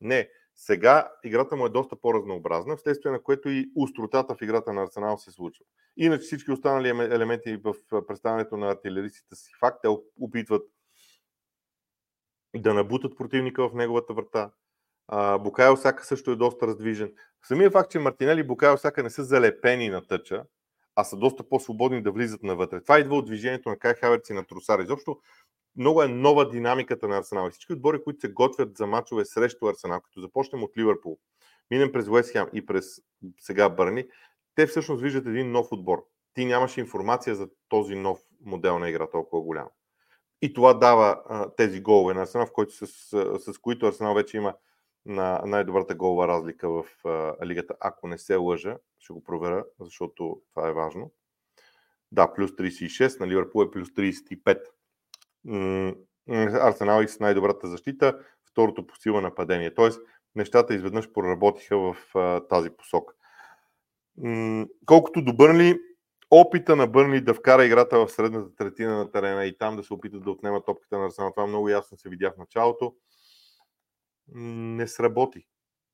Не. 0.00 0.28
Сега 0.56 1.12
играта 1.24 1.56
му 1.56 1.66
е 1.66 1.70
доста 1.70 1.96
по-разнообразна, 1.96 2.76
вследствие 2.76 3.12
на 3.12 3.22
което 3.22 3.48
и 3.48 3.70
устротата 3.76 4.34
в 4.34 4.42
играта 4.42 4.72
на 4.72 4.82
Арсенал 4.82 5.18
се 5.18 5.30
случва. 5.30 5.64
Иначе 5.96 6.22
всички 6.22 6.50
останали 6.50 6.88
елементи 6.88 7.56
в 7.56 7.74
представянето 8.06 8.56
на 8.56 8.70
артилеристите 8.70 9.36
си 9.36 9.52
факт, 9.60 9.78
те 9.82 9.88
опитват 10.20 10.62
да 12.56 12.74
набутат 12.74 13.16
противника 13.16 13.68
в 13.68 13.74
неговата 13.74 14.14
врата, 14.14 14.50
Букайо 15.38 15.76
Сака 15.76 16.04
също 16.04 16.30
е 16.30 16.36
доста 16.36 16.66
раздвижен. 16.66 17.12
Самия 17.42 17.70
факт, 17.70 17.90
че 17.90 17.98
Мартинели 17.98 18.40
и 18.40 18.46
Букайо 18.46 18.78
Сака 18.78 19.02
не 19.02 19.10
са 19.10 19.24
залепени 19.24 19.88
на 19.88 20.06
тъча, 20.06 20.44
а 20.96 21.04
са 21.04 21.16
доста 21.16 21.48
по-свободни 21.48 22.02
да 22.02 22.12
влизат 22.12 22.42
навътре. 22.42 22.82
Това 22.82 22.98
идва 22.98 23.16
от 23.16 23.26
движението 23.26 23.68
на 23.68 23.76
Кай 23.78 23.94
Хаверц 23.94 24.30
на 24.30 24.44
Трусар. 24.44 24.78
Изобщо 24.78 25.18
много 25.76 26.02
е 26.02 26.08
нова 26.08 26.48
динамиката 26.48 27.08
на 27.08 27.18
Арсенал. 27.18 27.50
всички 27.50 27.72
отбори, 27.72 28.02
които 28.04 28.20
се 28.20 28.32
готвят 28.32 28.76
за 28.76 28.86
мачове 28.86 29.24
срещу 29.24 29.66
Арсенал, 29.66 30.00
като 30.00 30.20
започнем 30.20 30.62
от 30.62 30.78
Ливърпул, 30.78 31.18
минем 31.70 31.92
през 31.92 32.08
Уест 32.08 32.32
Хем 32.32 32.46
и 32.52 32.66
през 32.66 32.84
сега 33.40 33.68
Бърни, 33.68 34.04
те 34.54 34.66
всъщност 34.66 35.02
виждат 35.02 35.26
един 35.26 35.52
нов 35.52 35.72
отбор. 35.72 36.04
Ти 36.34 36.44
нямаш 36.44 36.76
информация 36.76 37.34
за 37.34 37.48
този 37.68 37.94
нов 37.94 38.20
модел 38.44 38.78
на 38.78 38.88
игра 38.88 39.06
толкова 39.06 39.42
голям. 39.42 39.68
И 40.42 40.52
това 40.52 40.74
дава 40.74 41.22
а, 41.28 41.50
тези 41.50 41.80
голове 41.80 42.14
на 42.14 42.22
Арсенал, 42.22 42.46
в 42.46 42.52
който 42.52 42.72
с, 42.72 42.86
с, 42.86 43.38
с 43.52 43.58
които 43.58 43.86
Арсенал 43.86 44.14
вече 44.14 44.36
има 44.36 44.54
на 45.06 45.42
най-добрата 45.46 45.94
голова 45.94 46.28
разлика 46.28 46.70
в 46.70 46.84
а, 47.04 47.46
лигата, 47.46 47.74
ако 47.80 48.08
не 48.08 48.18
се 48.18 48.36
лъжа. 48.36 48.76
Ще 48.98 49.12
го 49.12 49.24
проверя, 49.24 49.64
защото 49.80 50.40
това 50.54 50.68
е 50.68 50.72
важно. 50.72 51.12
Да, 52.12 52.32
плюс 52.34 52.50
36, 52.50 53.20
на 53.20 53.28
Ливърпул 53.28 53.62
е 53.62 53.70
плюс 53.70 53.88
35. 53.88 54.60
Арсенал 56.28 57.02
и 57.02 57.08
с 57.08 57.20
най-добрата 57.20 57.68
защита, 57.68 58.18
второто 58.44 58.86
по 58.86 58.96
сила 58.96 59.20
нападение. 59.20 59.74
Тоест, 59.74 60.00
нещата 60.34 60.74
изведнъж 60.74 61.12
проработиха 61.12 61.78
в 61.78 61.96
а, 62.14 62.40
тази 62.40 62.70
посока. 62.70 63.14
М- 64.16 64.66
колкото 64.86 65.24
до 65.24 65.32
Бърнли, 65.32 65.80
опита 66.30 66.76
на 66.76 66.86
Бърнли 66.86 67.20
да 67.20 67.34
вкара 67.34 67.64
играта 67.64 67.98
в 67.98 68.10
средната 68.10 68.54
третина 68.56 68.96
на 68.96 69.10
терена 69.10 69.44
и 69.44 69.58
там 69.58 69.76
да 69.76 69.82
се 69.82 69.94
опитат 69.94 70.24
да 70.24 70.30
отнема 70.30 70.64
топката 70.64 70.98
на 70.98 71.06
Арсенал, 71.06 71.30
това 71.30 71.46
много 71.46 71.68
ясно 71.68 71.98
се 71.98 72.08
видя 72.08 72.30
в 72.30 72.38
началото, 72.38 72.94
не 74.32 74.88
сработи. 74.88 75.46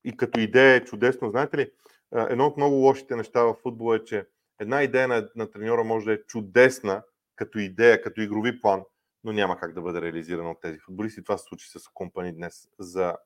И 0.04 0.16
като 0.16 0.40
идея 0.40 0.74
е 0.74 0.84
чудесно. 0.84 1.30
Знаете 1.30 1.58
ли, 1.58 1.70
едно 2.12 2.46
от 2.46 2.56
много 2.56 2.74
лошите 2.74 3.16
неща 3.16 3.42
в 3.42 3.54
футбола 3.54 3.96
е, 3.96 4.04
че 4.04 4.26
една 4.58 4.82
идея 4.82 5.08
на, 5.08 5.28
на 5.36 5.50
треньора 5.50 5.84
може 5.84 6.06
да 6.06 6.12
е 6.12 6.22
чудесна 6.26 7.02
като 7.36 7.58
идея, 7.58 8.02
като 8.02 8.20
игрови 8.20 8.60
план, 8.60 8.82
но 9.24 9.32
няма 9.32 9.58
как 9.58 9.74
да 9.74 9.82
бъде 9.82 10.02
реализирана 10.02 10.50
от 10.50 10.60
тези 10.60 10.78
футболисти. 10.78 11.24
Това 11.24 11.38
се 11.38 11.44
случи 11.44 11.68
с 11.68 11.88
компани 11.94 12.32
днес, 12.32 12.68
за, 12.78 13.16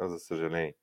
за 0.00 0.18
съжаление. 0.18 0.74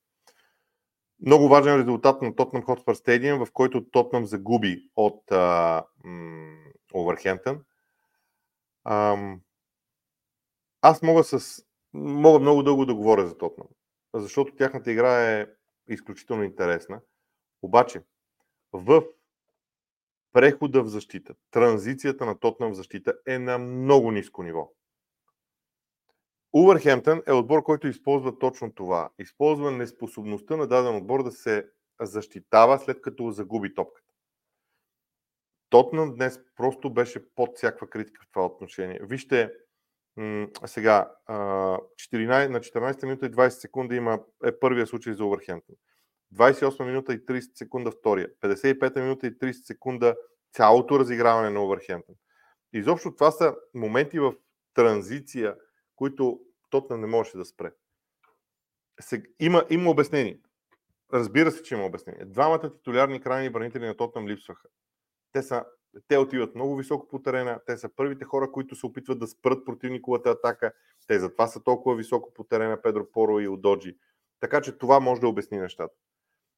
Много 1.26 1.48
важен 1.48 1.80
резултат 1.80 2.22
на 2.22 2.36
Тотнам 2.36 2.64
Хотспър 2.64 2.96
Стадиум, 2.96 3.46
в 3.46 3.52
който 3.52 3.90
Тотнам 3.90 4.26
загуби 4.26 4.90
от 4.96 5.24
Овърхемптън. 6.94 7.64
Аз 10.82 11.02
мога, 11.02 11.24
с, 11.24 11.65
мога 11.96 12.40
много 12.40 12.64
дълго 12.64 12.86
да 12.86 12.96
говоря 12.96 13.28
за 13.28 13.38
Тотнам, 13.38 13.68
защото 14.14 14.56
тяхната 14.56 14.92
игра 14.92 15.32
е 15.32 15.48
изключително 15.88 16.44
интересна. 16.44 17.02
Обаче, 17.62 18.04
в 18.74 19.04
прехода 20.34 20.84
в 20.84 20.88
защита, 20.88 21.36
транзицията 21.52 22.26
на 22.26 22.40
Тотнам 22.40 22.72
в 22.72 22.76
защита 22.76 23.14
е 23.28 23.40
на 23.40 23.58
много 23.58 24.12
ниско 24.12 24.44
ниво. 24.44 24.72
Увърхемптън 26.54 27.22
е 27.28 27.32
отбор, 27.32 27.64
който 27.64 27.88
използва 27.88 28.40
точно 28.40 28.74
това. 28.74 29.10
Използва 29.20 29.72
неспособността 29.72 30.58
на 30.58 30.68
даден 30.68 30.96
отбор 30.96 31.24
да 31.24 31.32
се 31.32 31.70
защитава 32.02 32.78
след 32.78 33.02
като 33.02 33.32
загуби 33.32 33.74
топката. 33.74 34.08
Тотнам 35.70 36.16
днес 36.16 36.40
просто 36.56 36.94
беше 36.94 37.34
под 37.36 37.58
всякаква 37.58 37.90
критика 37.90 38.22
в 38.24 38.32
това 38.32 38.46
отношение. 38.46 39.00
Вижте, 39.04 39.52
сега, 40.66 41.12
14, 41.28 42.48
на 42.48 42.60
14 42.60 43.06
минута 43.06 43.26
и 43.26 43.32
20 43.32 43.50
секунда 43.50 43.96
има, 43.96 44.20
е 44.46 44.60
първия 44.60 44.88
случай 44.88 45.14
за 45.14 45.26
Увърхемптън. 45.26 45.76
28 46.36 46.86
минута 46.86 47.14
и 47.14 47.26
30 47.26 47.58
секунда 47.58 47.92
втория. 47.92 48.30
55 48.42 49.02
минута 49.02 49.28
и 49.28 49.32
30 49.32 49.52
секунда 49.52 50.16
цялото 50.54 51.00
разиграване 51.00 51.50
на 51.50 51.64
Увърхемптън. 51.64 52.16
Изобщо 52.74 53.16
това 53.16 53.32
са 53.32 53.56
моменти 53.74 54.20
в 54.20 54.34
транзиция, 54.74 55.56
които 55.96 56.40
Тотнам 56.70 57.02
не 57.02 57.08
можеше 57.08 57.38
да 57.38 57.46
спре. 57.46 57.72
Сега, 59.00 59.28
има, 59.40 59.66
има 59.70 59.90
обяснение. 59.90 60.40
Разбира 61.14 61.52
се, 61.52 61.64
че 61.64 61.76
има 61.76 61.86
обяснение. 61.86 62.26
Двамата 62.26 62.74
титулярни 62.74 63.22
крайни 63.22 63.50
бранители 63.50 63.86
на 63.86 63.98
Тотнам 63.98 64.28
липсваха. 64.28 64.68
Те, 65.32 65.44
са, 65.44 65.66
те 66.08 66.18
отиват 66.18 66.56
много 66.56 66.76
високо 66.76 67.08
по 67.08 67.22
терена, 67.22 67.60
те 67.66 67.78
са 67.78 67.90
първите 67.96 68.26
хора, 68.26 68.52
които 68.52 68.76
се 68.76 68.86
опитват 68.86 69.20
да 69.20 69.28
спрат 69.28 69.66
противниковата 69.66 70.30
атака. 70.30 70.74
Те 71.08 71.20
затова 71.20 71.48
са 71.48 71.64
толкова 71.64 71.96
високо 71.96 72.34
по 72.34 72.44
терена 72.44 72.82
Педро 72.82 73.12
Поро 73.12 73.40
и 73.40 73.48
Удоджи. 73.48 73.98
Така 74.40 74.62
че 74.62 74.78
това 74.78 75.00
може 75.00 75.22
да 75.22 75.28
обясни 75.28 75.58
нещата. 75.58 75.96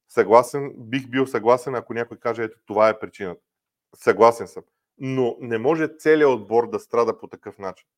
Съгласен, 0.08 0.74
бих 0.76 1.08
бил 1.08 1.26
съгласен, 1.26 1.74
ако 1.74 1.94
някой 1.94 2.16
каже, 2.16 2.42
ето 2.42 2.58
това 2.66 2.88
е 2.88 2.98
причината. 2.98 3.40
Съгласен 3.94 4.48
съм. 4.48 4.62
Но 4.98 5.36
не 5.40 5.58
може 5.58 5.88
целият 5.98 6.30
отбор 6.30 6.70
да 6.70 6.78
страда 6.78 7.18
по 7.18 7.28
такъв 7.28 7.58
начин. 7.58 7.88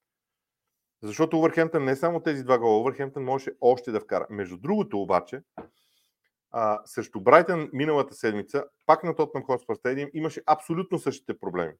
Защото 1.02 1.38
Увърхемптън 1.38 1.84
не 1.84 1.96
само 1.96 2.20
тези 2.20 2.44
два 2.44 2.58
гола, 2.58 2.80
Увърхемптън 2.80 3.24
можеше 3.24 3.52
още 3.60 3.90
да 3.90 4.00
вкара. 4.00 4.26
Между 4.30 4.56
другото 4.56 5.02
обаче, 5.02 5.42
а, 6.50 6.82
срещу 6.84 7.20
Брайтън 7.20 7.70
миналата 7.72 8.14
седмица, 8.14 8.64
пак 8.86 9.04
на 9.04 9.16
Тотнам 9.16 9.44
Хотспър 9.44 9.74
Стадиум, 9.74 10.10
имаше 10.14 10.42
абсолютно 10.46 10.98
същите 10.98 11.38
проблеми 11.38 11.72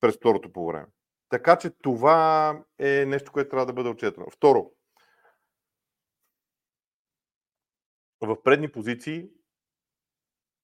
през 0.00 0.16
второто 0.16 0.52
по 0.52 0.66
време. 0.66 0.86
Така 1.28 1.58
че 1.58 1.70
това 1.70 2.62
е 2.78 3.06
нещо, 3.06 3.32
което 3.32 3.50
трябва 3.50 3.66
да 3.66 3.72
бъде 3.72 3.88
отчетено. 3.88 4.26
Второ, 4.30 4.70
в 8.20 8.42
предни 8.42 8.72
позиции 8.72 9.28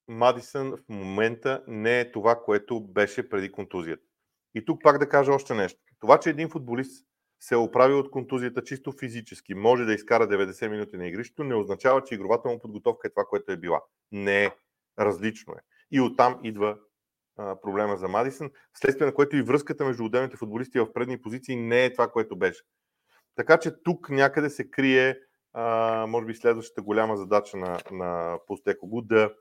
Мадисън 0.08 0.76
в 0.76 0.88
момента 0.88 1.64
не 1.66 2.00
е 2.00 2.12
това, 2.12 2.42
което 2.44 2.80
беше 2.80 3.28
преди 3.28 3.52
контузията. 3.52 4.06
И 4.54 4.64
тук 4.64 4.82
пак 4.82 4.98
да 4.98 5.08
кажа 5.08 5.32
още 5.32 5.54
нещо. 5.54 5.80
Това, 6.00 6.20
че 6.20 6.30
един 6.30 6.48
футболист 6.48 7.06
се 7.40 7.54
е 7.54 7.58
оправил 7.58 7.98
от 7.98 8.10
контузията 8.10 8.64
чисто 8.64 8.92
физически, 8.92 9.54
може 9.54 9.84
да 9.84 9.94
изкара 9.94 10.28
90 10.28 10.68
минути 10.68 10.96
на 10.96 11.08
игрището, 11.08 11.44
не 11.44 11.54
означава, 11.54 12.04
че 12.04 12.14
игровата 12.14 12.48
му 12.48 12.58
подготовка 12.58 13.08
е 13.08 13.10
това, 13.10 13.24
което 13.24 13.52
е 13.52 13.56
била. 13.56 13.80
Не 14.12 14.44
е. 14.44 14.50
Различно 14.98 15.52
е. 15.52 15.60
И 15.90 16.00
оттам 16.00 16.40
идва 16.44 16.78
а, 17.36 17.60
проблема 17.60 17.96
за 17.96 18.08
Мадисън, 18.08 18.50
следствие 18.74 19.06
на 19.06 19.14
което 19.14 19.36
и 19.36 19.42
връзката 19.42 19.84
между 19.84 20.04
отделните 20.04 20.36
футболисти 20.36 20.78
в 20.78 20.92
предни 20.92 21.20
позиции 21.20 21.56
не 21.56 21.84
е 21.84 21.92
това, 21.92 22.08
което 22.08 22.36
беше. 22.36 22.62
Така 23.36 23.58
че 23.58 23.82
тук 23.84 24.10
някъде 24.10 24.50
се 24.50 24.70
крие, 24.70 25.18
а, 25.52 26.06
може 26.06 26.26
би, 26.26 26.34
следващата 26.34 26.82
голяма 26.82 27.16
задача 27.16 27.56
на, 27.56 27.78
на 27.90 28.38
Постекогу 28.46 29.02
да, 29.02 29.32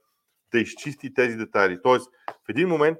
да 0.52 0.60
изчисти 0.60 1.14
тези 1.14 1.38
детайли. 1.38 1.82
Тоест, 1.84 2.10
в 2.46 2.50
един 2.50 2.68
момент 2.68 2.98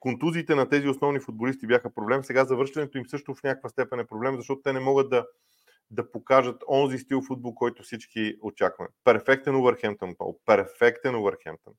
контузиите 0.00 0.54
на 0.54 0.68
тези 0.68 0.88
основни 0.88 1.20
футболисти 1.20 1.66
бяха 1.66 1.94
проблем. 1.94 2.24
Сега 2.24 2.44
завършването 2.44 2.98
им 2.98 3.06
също 3.06 3.34
в 3.34 3.42
някаква 3.42 3.68
степен 3.68 4.00
е 4.00 4.06
проблем, 4.06 4.36
защото 4.36 4.62
те 4.62 4.72
не 4.72 4.80
могат 4.80 5.10
да, 5.10 5.26
да 5.90 6.10
покажат 6.12 6.64
онзи 6.68 6.98
стил 6.98 7.22
футбол, 7.22 7.54
който 7.54 7.82
всички 7.82 8.36
очакваме. 8.42 8.90
Перфектен 9.04 9.56
Увърхемптън, 9.56 10.14
Пол. 10.18 10.38
Перфектен 10.46 11.14
Увърхемптън. 11.14 11.74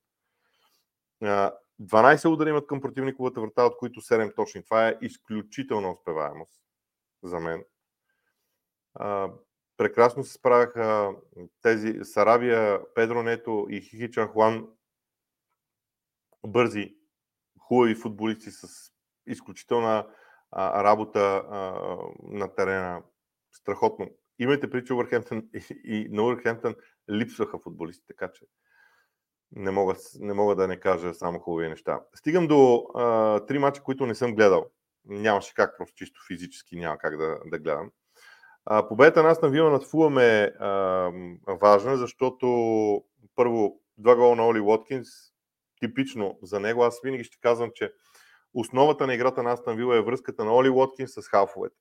12 1.22 2.28
удари 2.28 2.48
имат 2.48 2.66
към 2.66 2.80
противниковата 2.80 3.40
врата, 3.40 3.64
от 3.64 3.76
които 3.76 4.00
7 4.00 4.36
точни. 4.36 4.62
Това 4.64 4.88
е 4.88 4.98
изключителна 5.02 5.90
успеваемост 5.90 6.60
за 7.22 7.40
мен. 7.40 7.64
прекрасно 9.76 10.24
се 10.24 10.32
справяха 10.32 11.14
тези 11.62 11.98
Сарабия, 12.02 12.80
Педро 12.94 13.22
Нето 13.22 13.66
и 13.70 13.80
Хихичан 13.80 14.28
Хуан 14.28 14.68
бързи 16.46 16.99
хубави 17.70 17.94
футболисти 17.94 18.50
с 18.50 18.68
изключителна 19.26 20.06
а, 20.50 20.84
работа 20.84 21.20
а, 21.50 21.72
на 22.22 22.54
терена. 22.54 23.02
Страхотно. 23.52 24.06
Имайте 24.38 24.70
при, 24.70 24.84
че 24.84 24.94
Увърхемптън 24.94 25.42
и, 25.54 25.80
и 25.84 26.08
на 26.10 26.22
Увърхемптън 26.22 26.74
липсваха 27.10 27.58
футболисти, 27.58 28.06
така 28.06 28.32
че 28.32 28.44
не 29.52 29.70
мога, 29.70 29.94
не 30.20 30.34
мога 30.34 30.56
да 30.56 30.68
не 30.68 30.80
кажа 30.80 31.14
само 31.14 31.38
хубави 31.38 31.68
неща. 31.68 32.00
Стигам 32.14 32.46
до 32.46 32.86
а, 32.94 33.40
три 33.46 33.58
мача, 33.58 33.82
които 33.82 34.06
не 34.06 34.14
съм 34.14 34.34
гледал. 34.34 34.66
Нямаше 35.04 35.54
как, 35.54 35.76
просто 35.78 35.94
чисто 35.96 36.20
физически 36.28 36.76
няма 36.76 36.98
как 36.98 37.16
да, 37.16 37.38
да 37.46 37.58
гледам. 37.58 37.90
А, 38.64 38.88
победата 38.88 39.22
нас 39.22 39.42
на 39.42 39.48
Вила 39.48 39.70
над 39.70 39.86
Фулъм 39.86 40.18
е 40.18 40.42
а, 40.42 41.12
важна, 41.46 41.96
защото 41.96 42.46
първо 43.34 43.80
два 43.98 44.16
гола 44.16 44.36
на 44.36 44.46
Оли 44.46 44.60
Уоткинс, 44.60 45.08
типично 45.80 46.38
за 46.42 46.60
него. 46.60 46.82
Аз 46.82 47.00
винаги 47.04 47.24
ще 47.24 47.38
казвам, 47.40 47.70
че 47.74 47.92
основата 48.54 49.06
на 49.06 49.14
играта 49.14 49.42
на 49.42 49.52
Астан 49.52 49.76
Вила 49.76 49.96
е 49.96 50.02
връзката 50.02 50.44
на 50.44 50.54
Оли 50.54 50.68
Уоткин 50.68 51.08
с 51.08 51.22
халфовете. 51.22 51.76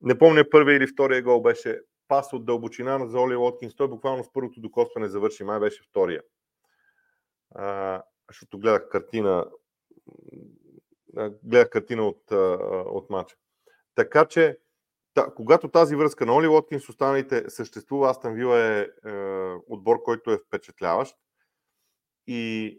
Не 0.00 0.18
помня 0.18 0.44
първия 0.50 0.76
или 0.76 0.86
втория 0.86 1.22
гол 1.22 1.42
беше 1.42 1.80
пас 2.08 2.32
от 2.32 2.44
дълбочина 2.44 3.06
за 3.06 3.20
Оли 3.20 3.36
Уоткинс. 3.36 3.76
Той 3.76 3.88
буквално 3.88 4.24
с 4.24 4.32
първото 4.32 4.60
докосване 4.60 5.08
завърши, 5.08 5.44
май 5.44 5.60
беше 5.60 5.82
втория. 5.90 6.22
А, 7.54 8.02
защото 8.28 8.58
гледах 8.58 8.88
картина 8.88 9.46
гледах 11.44 11.70
картина 11.70 12.08
от, 12.08 12.22
от 12.86 13.10
матча. 13.10 13.36
Така 13.94 14.24
че, 14.24 14.58
та, 15.14 15.26
когато 15.36 15.68
тази 15.68 15.96
връзка 15.96 16.26
на 16.26 16.34
Оли 16.34 16.48
Уоткин 16.48 16.80
с 16.80 16.88
останалите 16.88 17.50
съществува, 17.50 18.10
Астан 18.10 18.34
Вила 18.34 18.60
е, 18.60 18.80
е 18.80 18.88
отбор, 19.68 20.02
който 20.02 20.30
е 20.30 20.38
впечатляващ. 20.38 21.16
И 22.26 22.78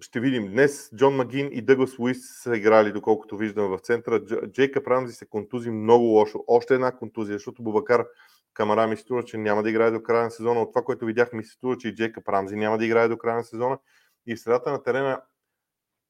ще 0.00 0.20
видим. 0.20 0.50
Днес 0.50 0.90
Джон 0.96 1.16
Магин 1.16 1.48
и 1.52 1.62
Дъглас 1.62 1.98
Луис 1.98 2.18
са 2.42 2.56
играли, 2.56 2.92
доколкото 2.92 3.36
виждам 3.36 3.70
в 3.70 3.78
центъра. 3.78 4.24
Джейкъб 4.52 4.86
Рамзи 4.86 5.14
се 5.14 5.26
контузи 5.26 5.70
много 5.70 6.04
лошо. 6.04 6.44
Още 6.46 6.74
една 6.74 6.96
контузия, 6.96 7.34
защото 7.34 7.62
Бубакар 7.62 8.06
Камара 8.54 8.86
ми 8.86 8.96
се 8.96 9.02
струва, 9.02 9.24
че 9.24 9.38
няма 9.38 9.62
да 9.62 9.70
играе 9.70 9.90
до 9.90 10.02
края 10.02 10.24
на 10.24 10.30
сезона. 10.30 10.60
От 10.60 10.72
това, 10.72 10.82
което 10.82 11.06
видях, 11.06 11.32
ми 11.32 11.44
се 11.44 11.52
струва, 11.52 11.78
че 11.78 11.88
и 11.88 11.94
Джейкъб 11.94 12.28
Рамзи 12.28 12.56
няма 12.56 12.78
да 12.78 12.84
играе 12.84 13.08
до 13.08 13.18
края 13.18 13.36
на 13.36 13.44
сезона. 13.44 13.78
И 14.26 14.36
в 14.36 14.40
средата 14.40 14.72
на 14.72 14.82
терена 14.82 15.22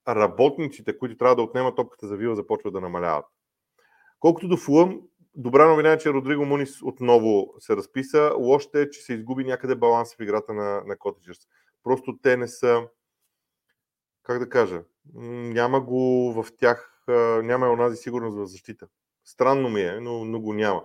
работниците, 0.09 0.99
които 0.99 1.17
трябва 1.17 1.37
да 1.37 1.43
отнемат 1.43 1.77
топката 1.77 2.07
за 2.07 2.17
вила, 2.17 2.35
започват 2.35 2.73
да 2.73 2.81
намаляват. 2.81 3.25
Колкото 4.21 4.49
до 4.49 4.57
Фулъм, 4.57 5.01
добра 5.35 5.69
новина 5.69 5.93
е, 5.93 5.99
че 5.99 6.12
Родриго 6.12 6.45
Мунис 6.45 6.83
отново 6.83 7.55
се 7.59 7.77
разписа. 7.77 8.33
Лошото 8.38 8.79
е, 8.79 8.90
че 8.90 9.01
се 9.01 9.12
изгуби 9.12 9.45
някъде 9.45 9.75
баланс 9.75 10.14
в 10.14 10.23
играта 10.23 10.55
на, 10.55 10.83
на 10.87 10.97
Котичърс. 10.97 11.38
Просто 11.85 12.18
те 12.23 12.37
не 12.37 12.49
са, 12.49 12.88
как 14.23 14.38
да 14.38 14.49
кажа, 14.49 14.83
няма 15.14 15.81
го 15.81 16.33
в 16.33 16.47
тях, 16.57 17.05
няма 17.42 17.70
онази 17.70 17.97
сигурност 17.97 18.37
в 18.37 18.47
защита. 18.47 18.88
Странно 19.25 19.68
ми 19.68 19.81
е, 19.81 20.01
но, 20.01 20.25
но 20.25 20.40
го 20.40 20.55
няма. 20.55 20.85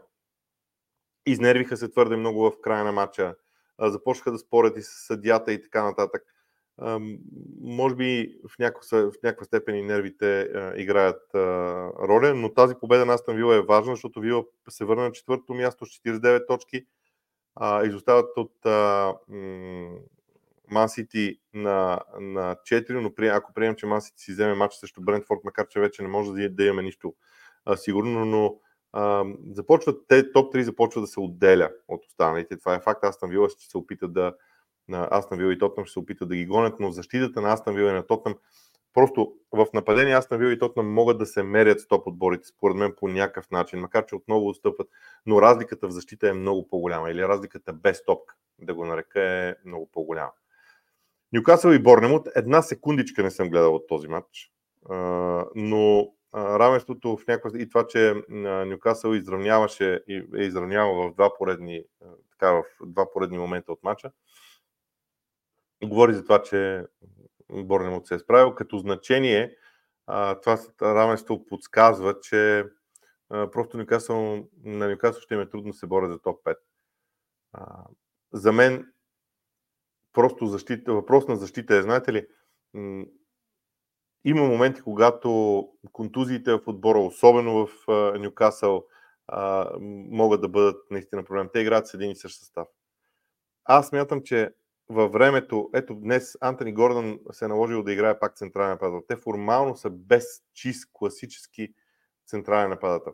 Изнервиха 1.26 1.78
се 1.78 1.90
твърде 1.90 2.16
много 2.16 2.42
в 2.42 2.62
края 2.62 2.84
на 2.84 2.92
матча. 2.92 3.36
Започнаха 3.80 4.32
да 4.32 4.38
спорят 4.38 4.78
и 4.78 4.82
с 4.82 4.90
съдята 4.90 5.54
и 5.54 5.62
така 5.62 5.84
нататък 5.84 6.24
може 7.62 7.96
би 7.96 8.40
в 8.50 8.60
някаква, 8.60 8.98
в 8.98 9.14
някаква 9.24 9.46
степен 9.46 9.76
и 9.76 9.82
нервите 9.82 10.50
играят 10.76 11.22
роля, 12.00 12.34
но 12.36 12.54
тази 12.54 12.76
победа 12.76 13.06
на 13.06 13.14
Астан 13.14 13.36
Вила 13.36 13.56
е 13.56 13.62
важна, 13.62 13.96
защото 13.96 14.22
Вила 14.22 14.44
се 14.70 14.86
върна 14.86 15.04
на 15.04 15.12
четвъртото 15.12 15.54
място 15.54 15.86
с 15.86 15.90
49 15.90 16.48
точки, 16.48 16.86
изостават 17.86 18.38
от 18.38 18.54
Ман 20.72 20.90
Сити 20.90 21.40
на, 21.54 22.00
на 22.20 22.56
4, 22.56 23.00
но 23.00 23.16
при, 23.16 23.28
ако 23.28 23.54
приемем, 23.54 23.76
че 23.76 23.86
Ман 23.86 24.02
Сити 24.02 24.24
си 24.24 24.32
вземе 24.32 24.54
матч 24.54 24.76
срещу 24.76 25.02
Брентфорд, 25.02 25.40
макар 25.44 25.68
че 25.68 25.80
вече 25.80 26.02
не 26.02 26.08
може 26.08 26.32
да, 26.32 26.50
да 26.50 26.64
имаме 26.64 26.84
нищо 26.84 27.14
а, 27.66 27.78
сигурно, 27.78 28.26
но 28.26 28.56
а, 28.94 29.26
започват, 29.52 30.02
те 30.08 30.32
топ 30.32 30.54
3 30.54 30.62
започва 30.62 31.02
да 31.02 31.08
се 31.08 31.20
отделя 31.20 31.72
от 31.88 32.06
останалите. 32.06 32.58
Това 32.58 32.76
е 32.76 32.80
факт. 32.80 33.04
Астан 33.04 33.30
Вила 33.30 33.50
ще 33.50 33.66
се 33.66 33.78
опита 33.78 34.08
да, 34.08 34.34
на 34.88 35.08
Астан 35.12 35.38
Вил 35.38 35.52
и 35.52 35.60
Тотнам 35.60 35.86
ще 35.86 35.94
се 35.94 36.00
опитат 36.00 36.30
да 36.30 36.36
ги 36.36 36.46
гонят, 36.46 36.80
но 36.80 36.92
защитата 36.92 37.42
на 37.42 37.54
Астан 37.54 37.76
Вил 37.76 37.84
и 37.84 37.92
на 37.92 38.08
Тотнам 38.08 38.36
просто 38.94 39.34
в 39.52 39.68
нападение 39.74 40.18
Астан 40.18 40.40
Вил 40.40 40.48
и 40.48 40.60
Тотнам 40.60 40.94
могат 40.94 41.18
да 41.18 41.26
се 41.26 41.44
мерят 41.44 41.80
с 41.80 41.88
топ 41.88 42.08
отборите, 42.08 42.48
според 42.48 42.78
мен 42.78 42.94
по 42.98 43.08
някакъв 43.08 43.52
начин, 43.52 43.80
макар 43.80 44.06
че 44.06 44.16
отново 44.16 44.48
отстъпват, 44.48 44.88
но 45.26 45.42
разликата 45.42 45.88
в 45.88 45.92
защита 45.92 46.30
е 46.30 46.34
много 46.34 46.68
по-голяма 46.68 47.12
или 47.12 47.28
разликата 47.28 47.74
без 47.74 48.06
топка, 48.06 48.36
да 48.60 48.74
го 48.74 48.86
нарека, 48.86 49.22
е 49.22 49.56
много 49.66 49.90
по-голяма. 49.92 50.32
Нюкасъл 51.34 51.72
и 51.72 51.80
Борнемут, 51.80 52.28
една 52.36 52.62
секундичка 52.62 53.24
не 53.24 53.32
съм 53.32 53.50
гледал 53.50 53.76
от 53.76 53.88
този 53.88 54.08
матч, 54.08 54.52
но 55.56 56.14
равенството 56.36 57.18
в 57.18 57.28
някаква... 57.28 57.60
и 57.60 57.70
това, 57.70 57.88
че 57.88 58.16
Нюкасъл 58.66 59.14
изравняваше 59.14 60.04
и 60.08 60.28
е 60.38 60.42
изравнявал 60.42 60.96
в 60.96 61.14
два 61.14 61.38
поредни, 61.38 61.84
така, 62.32 62.52
в 62.52 62.64
два 62.86 63.12
поредни 63.12 63.38
момента 63.38 63.72
от 63.72 63.84
матча, 63.84 64.12
говори 65.84 66.14
за 66.14 66.24
това, 66.24 66.42
че 66.42 66.86
Борнемот 67.52 68.08
се 68.08 68.16
е 68.16 68.20
справил. 68.20 68.56
Като 68.56 68.78
значение, 68.78 69.56
това 70.42 70.58
равенство 70.82 71.46
подсказва, 71.46 72.20
че 72.22 72.66
просто 73.30 73.78
Нюкасъл, 73.78 74.48
на 74.64 74.90
Нюкасъл 74.90 75.22
ще 75.22 75.34
им 75.34 75.42
е 75.42 75.50
трудно 75.50 75.72
да 75.72 75.78
се 75.78 75.88
борят 75.88 76.12
за 76.12 76.20
топ 76.20 76.42
5. 76.44 76.56
За 78.34 78.52
мен 78.52 78.94
просто 80.14 80.46
защита, 80.46 80.94
въпрос 80.94 81.28
на 81.28 81.36
защита 81.36 81.76
е, 81.76 81.82
знаете 81.82 82.14
ли, 82.14 82.28
има 84.26 84.48
моменти, 84.48 84.82
когато 84.82 85.70
контузиите 85.92 86.52
в 86.52 86.62
отбора, 86.68 87.00
особено 87.00 87.68
в 87.68 87.88
Нюкасъл, 88.20 88.86
могат 90.12 90.42
да 90.42 90.50
бъдат 90.50 90.92
наистина 90.92 91.24
проблем. 91.24 91.50
Те 91.54 91.60
играят 91.60 91.88
с 91.88 91.94
един 91.94 92.12
и 92.12 92.16
същ 92.16 92.40
състав. 92.40 92.68
Аз 93.66 93.92
мятам, 93.92 94.22
че 94.24 94.54
във 94.90 95.12
времето, 95.12 95.70
ето 95.74 95.96
днес 95.96 96.38
Антони 96.42 96.74
Гордън 96.74 97.20
се 97.32 97.46
е 97.46 97.48
наложил 97.48 97.84
да 97.84 97.94
играе 97.94 98.20
пак 98.20 98.38
централен 98.38 98.70
нападател. 98.70 99.06
Те 99.08 99.16
формално 99.16 99.76
са 99.76 99.90
без 99.90 100.26
чист 100.54 100.90
класически 100.94 101.74
централен 102.28 102.70
нападател. 102.70 103.14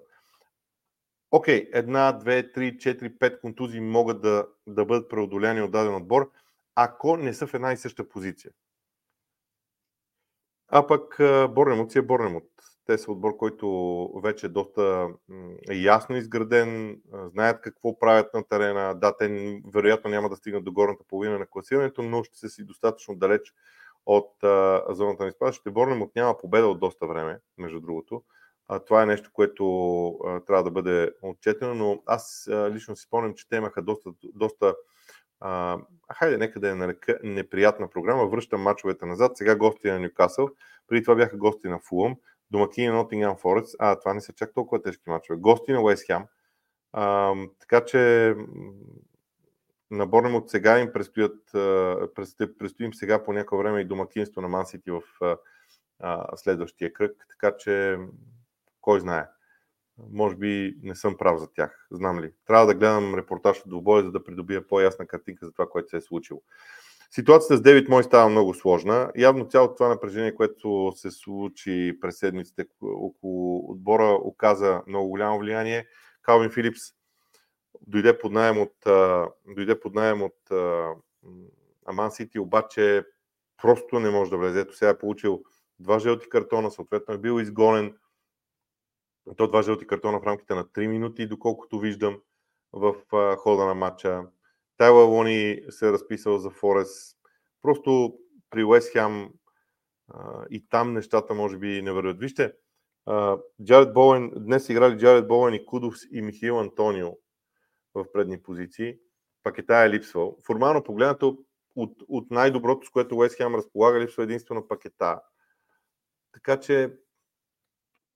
Окей, 1.32 1.70
една, 1.74 2.12
две, 2.12 2.52
три, 2.52 2.78
четири, 2.78 3.18
пет 3.18 3.42
контузии 3.42 3.80
могат 3.80 4.22
да, 4.22 4.48
да 4.68 4.86
бъдат 4.86 5.10
преодоляни 5.10 5.62
от 5.62 5.72
даден 5.72 5.96
отбор, 5.96 6.32
ако 6.76 7.18
не 7.18 7.34
са 7.34 7.48
в 7.48 7.54
една 7.54 7.74
и 7.74 7.78
съща 7.78 8.10
позиция. 8.10 8.52
А 10.68 10.88
пък 10.88 11.16
Борнемот 11.54 11.92
си 11.92 11.98
е 11.98 12.02
Борнемот. 12.02 12.44
Те 12.86 12.98
са 12.98 13.12
отбор, 13.12 13.38
който 13.38 13.68
вече 14.24 14.46
е 14.46 14.50
доста 14.50 15.10
ясно 15.72 16.16
изграден, 16.16 17.02
знаят 17.14 17.62
какво 17.62 18.00
правят 18.00 18.34
на 18.34 18.44
терена. 18.44 18.96
Да, 18.96 19.18
те 19.18 19.60
вероятно 19.74 20.10
няма 20.10 20.30
да 20.30 20.36
стигнат 20.36 20.64
до 20.64 20.72
горната 20.72 21.04
половина 21.08 21.40
на 21.40 21.48
класирането, 21.48 22.02
но 22.02 22.24
ще 22.24 22.38
са 22.38 22.50
си 22.50 22.64
достатъчно 22.64 23.16
далеч 23.16 23.54
от 24.06 24.32
зоната 24.90 25.24
на 25.24 25.30
изпада. 25.30 25.54
Ще 25.54 25.72
борнем 25.72 26.02
от 26.02 26.16
няма 26.16 26.38
победа 26.38 26.68
от 26.68 26.80
доста 26.80 27.08
време, 27.08 27.40
между 27.58 27.80
другото. 27.80 28.24
А, 28.68 28.80
това 28.80 29.04
е 29.04 29.06
нещо, 29.06 29.30
което 29.34 30.08
а, 30.08 30.40
трябва 30.40 30.64
да 30.64 30.72
бъде 30.72 31.12
отчетено, 31.22 31.76
но 31.76 32.04
аз 32.06 32.48
а, 32.48 32.72
лично 32.72 32.96
си 32.96 33.04
спомням, 33.04 33.34
че 33.34 33.50
те 33.50 33.56
имаха 33.56 33.82
доста, 33.82 34.10
доста 34.34 34.76
а, 35.40 35.78
хайде, 36.14 36.38
нека 36.38 36.60
да 36.60 36.70
е 36.70 36.76
нарека 36.76 37.20
неприятна 37.24 37.90
програма. 37.90 38.28
Връщам 38.28 38.62
мачовете 38.62 39.06
назад. 39.06 39.38
Сега 39.38 39.56
гости 39.56 39.88
на 39.88 40.00
Ньюкасъл. 40.00 40.50
Преди 40.88 41.04
това 41.04 41.16
бяха 41.16 41.38
гости 41.38 41.68
на 41.68 41.80
Фулъм 41.80 42.16
домакини 42.52 42.88
на 42.88 43.04
Nottingham 43.04 43.42
Forest. 43.42 43.76
А, 43.80 44.00
това 44.00 44.14
не 44.14 44.22
са 44.22 44.34
чак 44.34 44.54
толкова 44.54 44.82
тежки 44.82 45.04
мачове. 45.10 45.40
Гости 45.40 45.72
на 45.72 45.82
Уест 45.82 46.06
Хем. 46.06 46.24
така 47.60 47.86
че 47.86 48.34
на 49.92 50.08
от 50.38 50.50
сега 50.50 50.80
им 50.80 50.92
предстоят, 50.94 51.38
предстоим 52.60 52.94
сега 52.94 53.24
по 53.24 53.34
някое 53.34 53.58
време 53.58 53.82
и 53.82 53.86
домакинство 53.86 54.42
на 54.42 54.48
Ман 54.48 54.66
Сити 54.66 54.92
в 54.92 55.02
а, 56.00 56.38
следващия 56.38 56.94
кръг, 56.94 57.26
така 57.30 57.58
че 57.58 57.98
кой 58.82 59.00
знае. 59.00 59.28
Може 60.12 60.36
би 60.36 60.78
не 60.84 60.96
съм 60.96 61.18
прав 61.18 61.40
за 61.40 61.52
тях, 61.52 61.88
знам 61.92 62.20
ли. 62.20 62.32
Трябва 62.48 62.66
да 62.66 62.76
гледам 62.76 63.16
репортаж 63.16 63.62
от 63.62 63.70
двубоя, 63.70 64.04
за 64.04 64.12
да 64.12 64.24
придобия 64.24 64.68
по-ясна 64.68 65.08
картинка 65.08 65.46
за 65.46 65.52
това, 65.52 65.70
което 65.70 65.90
се 65.90 65.98
е 65.98 66.02
случило. 66.02 66.42
Ситуацията 67.12 67.58
с 67.58 67.62
Девит 67.62 67.90
Мой 67.90 68.04
става 68.04 68.30
много 68.30 68.54
сложна. 68.54 69.12
Явно 69.16 69.48
цялото 69.48 69.76
това 69.76 69.90
напрежение, 69.90 70.36
което 70.36 70.94
се 70.96 71.12
случи 71.12 71.98
през 72.02 72.20
седмиците 72.20 72.66
около 72.82 73.72
отбора, 73.72 74.20
оказа 74.22 74.82
много 74.88 75.10
голямо 75.10 75.40
влияние. 75.40 75.86
Калвин 76.22 76.50
Филипс 76.50 76.82
дойде 77.88 78.18
под 78.18 78.32
найем 78.32 78.58
от, 78.58 78.74
дойде 79.56 79.80
под 79.80 79.96
найем 79.96 80.22
от 80.22 80.38
Аман 81.86 82.12
Сити, 82.12 82.40
обаче 82.40 83.04
просто 83.62 84.00
не 84.00 84.10
може 84.10 84.32
да 84.32 84.38
влезе. 84.38 84.60
Ето 84.60 84.76
сега 84.76 84.90
е 84.90 84.98
получил 84.98 85.44
два 85.80 86.00
жълти 86.00 86.30
картона, 86.30 86.72
съответно 86.72 87.14
е 87.14 87.18
бил 87.18 87.40
изгонен. 87.40 87.96
То 89.38 89.48
два 89.48 89.62
жълти 89.62 89.88
картона 89.88 90.20
в 90.20 90.24
рамките 90.24 90.56
на 90.56 90.66
3 90.66 90.88
минути, 90.88 91.28
доколкото 91.28 91.80
виждам 91.80 92.22
в 92.74 92.96
хода 93.38 93.66
на 93.66 93.74
матча. 93.76 94.28
Тайла 94.78 95.04
Лони 95.04 95.62
се 95.70 95.88
е 95.88 95.92
разписал 95.92 96.38
за 96.38 96.50
Форест. 96.50 97.18
Просто 97.62 98.20
при 98.50 98.64
Уест 98.64 98.92
Хем 98.92 99.30
и 100.50 100.68
там 100.70 100.94
нещата 100.94 101.34
може 101.34 101.58
би 101.58 101.82
не 101.82 101.92
вървят. 101.92 102.20
Вижте, 102.20 102.54
Джаред 103.64 103.94
Боуен, 103.94 104.32
днес 104.36 104.70
играли 104.70 104.98
Джаред 104.98 105.28
Боуен 105.28 105.54
и 105.54 105.66
Кудов 105.66 105.96
и 106.12 106.22
Михаил 106.22 106.60
Антонио 106.60 107.12
в 107.94 108.06
предни 108.14 108.42
позиции. 108.44 108.98
Пакета 109.44 109.76
е 109.76 109.90
липсвал. 109.90 110.38
Формално 110.46 110.84
погледнато 110.84 111.38
от, 111.76 111.98
от 112.08 112.32
най-доброто, 112.32 112.88
с 112.88 112.90
което 112.90 113.18
Уест 113.18 113.38
Хем 113.38 113.56
разполага, 113.56 114.00
липсва 114.00 114.24
единствено 114.24 114.68
пакета. 114.68 115.22
Така 116.32 116.60
че 116.60 116.94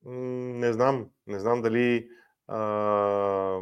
не 0.05 0.73
знам, 0.73 1.05
не 1.27 1.39
знам 1.39 1.61
дали 1.61 2.09
а, 2.47 3.59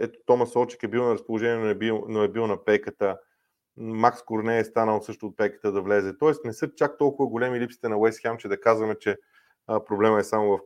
ето 0.00 0.18
Томас 0.26 0.56
Олчик 0.56 0.82
е 0.82 0.88
бил 0.88 1.04
на 1.04 1.14
разположение, 1.14 1.64
но 1.64 1.68
е 1.68 1.74
бил, 1.74 2.04
но 2.08 2.22
е 2.22 2.28
бил 2.28 2.46
на 2.46 2.64
пейката. 2.64 3.18
Макс 3.76 4.22
Корне 4.22 4.58
е 4.58 4.64
станал 4.64 5.02
също 5.02 5.26
от 5.26 5.36
пейката 5.36 5.72
да 5.72 5.82
влезе. 5.82 6.18
Тоест 6.18 6.44
не 6.44 6.52
са 6.52 6.74
чак 6.74 6.98
толкова 6.98 7.28
големи 7.28 7.60
липсите 7.60 7.88
на 7.88 7.98
Уест 7.98 8.20
Хем, 8.20 8.36
че 8.38 8.48
да 8.48 8.60
казваме, 8.60 8.94
че 8.98 9.16
а, 9.66 9.84
проблема 9.84 10.20
е 10.20 10.24
само 10.24 10.50
в 10.50 10.60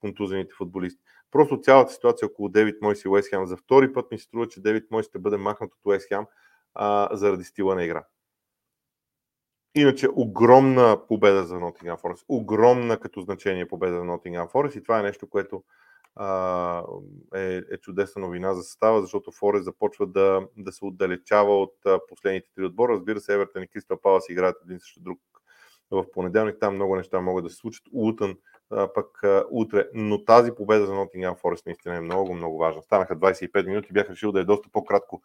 контузените 0.00 0.54
футболисти. 0.56 1.02
Просто 1.30 1.60
цялата 1.60 1.92
ситуация 1.92 2.26
около 2.26 2.48
Девит 2.48 2.82
Мойс 2.82 3.04
и 3.04 3.08
Уест 3.08 3.28
Хем. 3.30 3.46
За 3.46 3.56
втори 3.56 3.92
път 3.92 4.10
ми 4.10 4.18
се 4.18 4.24
струва, 4.24 4.48
че 4.48 4.62
Девит 4.62 4.90
Мойс 4.90 5.06
ще 5.06 5.18
бъде 5.18 5.36
махнат 5.36 5.72
от 5.72 5.80
Уест 5.84 6.08
Хем 6.08 6.26
заради 7.12 7.44
стила 7.44 7.74
на 7.74 7.84
игра. 7.84 8.04
Иначе 9.78 10.08
огромна 10.16 11.00
победа 11.08 11.44
за 11.44 11.54
Nottingham 11.54 12.00
Forest. 12.00 12.24
Огромна 12.28 12.98
като 12.98 13.20
значение 13.20 13.68
победа 13.68 13.94
за 13.94 14.02
Nottingham 14.02 14.50
Forest 14.52 14.78
и 14.78 14.82
това 14.82 15.00
е 15.00 15.02
нещо, 15.02 15.28
което 15.28 15.64
а, 16.16 16.82
е, 17.34 17.56
е 17.56 17.76
чудесна 17.82 18.22
новина 18.22 18.54
за 18.54 18.62
състава, 18.62 19.00
защото 19.00 19.32
Форест 19.32 19.64
започва 19.64 20.06
да, 20.06 20.46
да 20.56 20.72
се 20.72 20.84
отдалечава 20.84 21.62
от 21.62 21.74
а, 21.86 22.00
последните 22.08 22.50
три 22.54 22.64
отбора. 22.64 22.92
Разбира 22.92 23.20
се, 23.20 23.34
Евертън 23.34 23.62
и 23.62 23.68
Кристал 23.68 24.00
Палас 24.02 24.28
играят 24.28 24.56
един 24.64 24.80
срещу 24.80 25.00
друг 25.00 25.18
в 25.90 26.04
понеделник. 26.12 26.56
Там 26.60 26.74
много 26.74 26.96
неща 26.96 27.20
могат 27.20 27.44
да 27.44 27.50
се 27.50 27.56
случат. 27.56 27.84
Утън 27.92 28.36
пък 28.94 29.20
утре. 29.50 29.88
Но 29.94 30.24
тази 30.24 30.52
победа 30.52 30.86
за 30.86 30.92
Nottingham 30.92 31.40
Forest 31.40 31.66
наистина 31.66 31.96
е 31.96 32.00
много, 32.00 32.34
много 32.34 32.58
важна. 32.58 32.82
Станаха 32.82 33.16
25 33.16 33.66
минути, 33.66 33.92
бях 33.92 34.10
решил 34.10 34.32
да 34.32 34.40
е 34.40 34.44
доста 34.44 34.68
по-кратко 34.72 35.22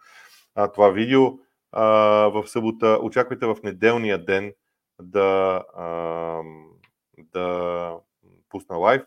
а, 0.56 0.68
това 0.68 0.90
видео. 0.90 1.22
В 1.74 2.44
събота 2.48 3.00
очаквайте 3.02 3.46
в 3.46 3.58
неделния 3.64 4.26
ден 4.26 4.54
да, 5.02 5.64
а, 5.76 6.42
да 7.18 7.98
пусна 8.50 8.76
лайв. 8.76 9.04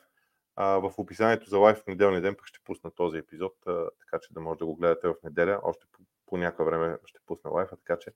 А, 0.57 0.67
в 0.67 0.93
описанието 0.99 1.51
за 1.51 1.59
лайв 1.59 1.79
в 1.79 1.87
неделния 1.87 2.21
ден 2.21 2.35
пък 2.35 2.47
ще 2.47 2.61
пусна 2.65 2.91
този 2.91 3.19
епизод, 3.19 3.53
а, 3.67 3.89
така 4.01 4.19
че 4.23 4.35
да 4.35 4.41
може 4.41 4.59
да 4.59 4.67
го 4.67 4.77
гледате 4.77 5.09
в 5.09 5.15
неделя. 5.25 5.61
Още 5.63 5.87
по, 5.93 5.99
по 6.27 6.37
някакво 6.37 6.65
време 6.65 6.99
ще 7.07 7.19
пусна 7.27 7.51
лайв, 7.51 7.69
така 7.71 7.99
че 7.99 8.13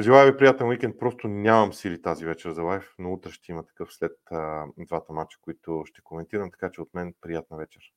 Желая 0.00 0.32
ви 0.32 0.36
приятен 0.36 0.68
уикенд. 0.68 0.98
Просто 0.98 1.28
нямам 1.28 1.72
сили 1.72 2.02
тази 2.02 2.24
вечер 2.24 2.50
за 2.50 2.62
лайв, 2.62 2.94
но 2.98 3.12
утре 3.12 3.30
ще 3.30 3.52
има 3.52 3.66
такъв 3.66 3.94
след 3.94 4.12
а, 4.30 4.66
двата 4.78 5.12
мача, 5.12 5.38
които 5.40 5.82
ще 5.86 6.00
коментирам, 6.00 6.50
така 6.50 6.70
че 6.70 6.80
от 6.80 6.94
мен 6.94 7.14
приятна 7.20 7.56
вечер. 7.56 7.92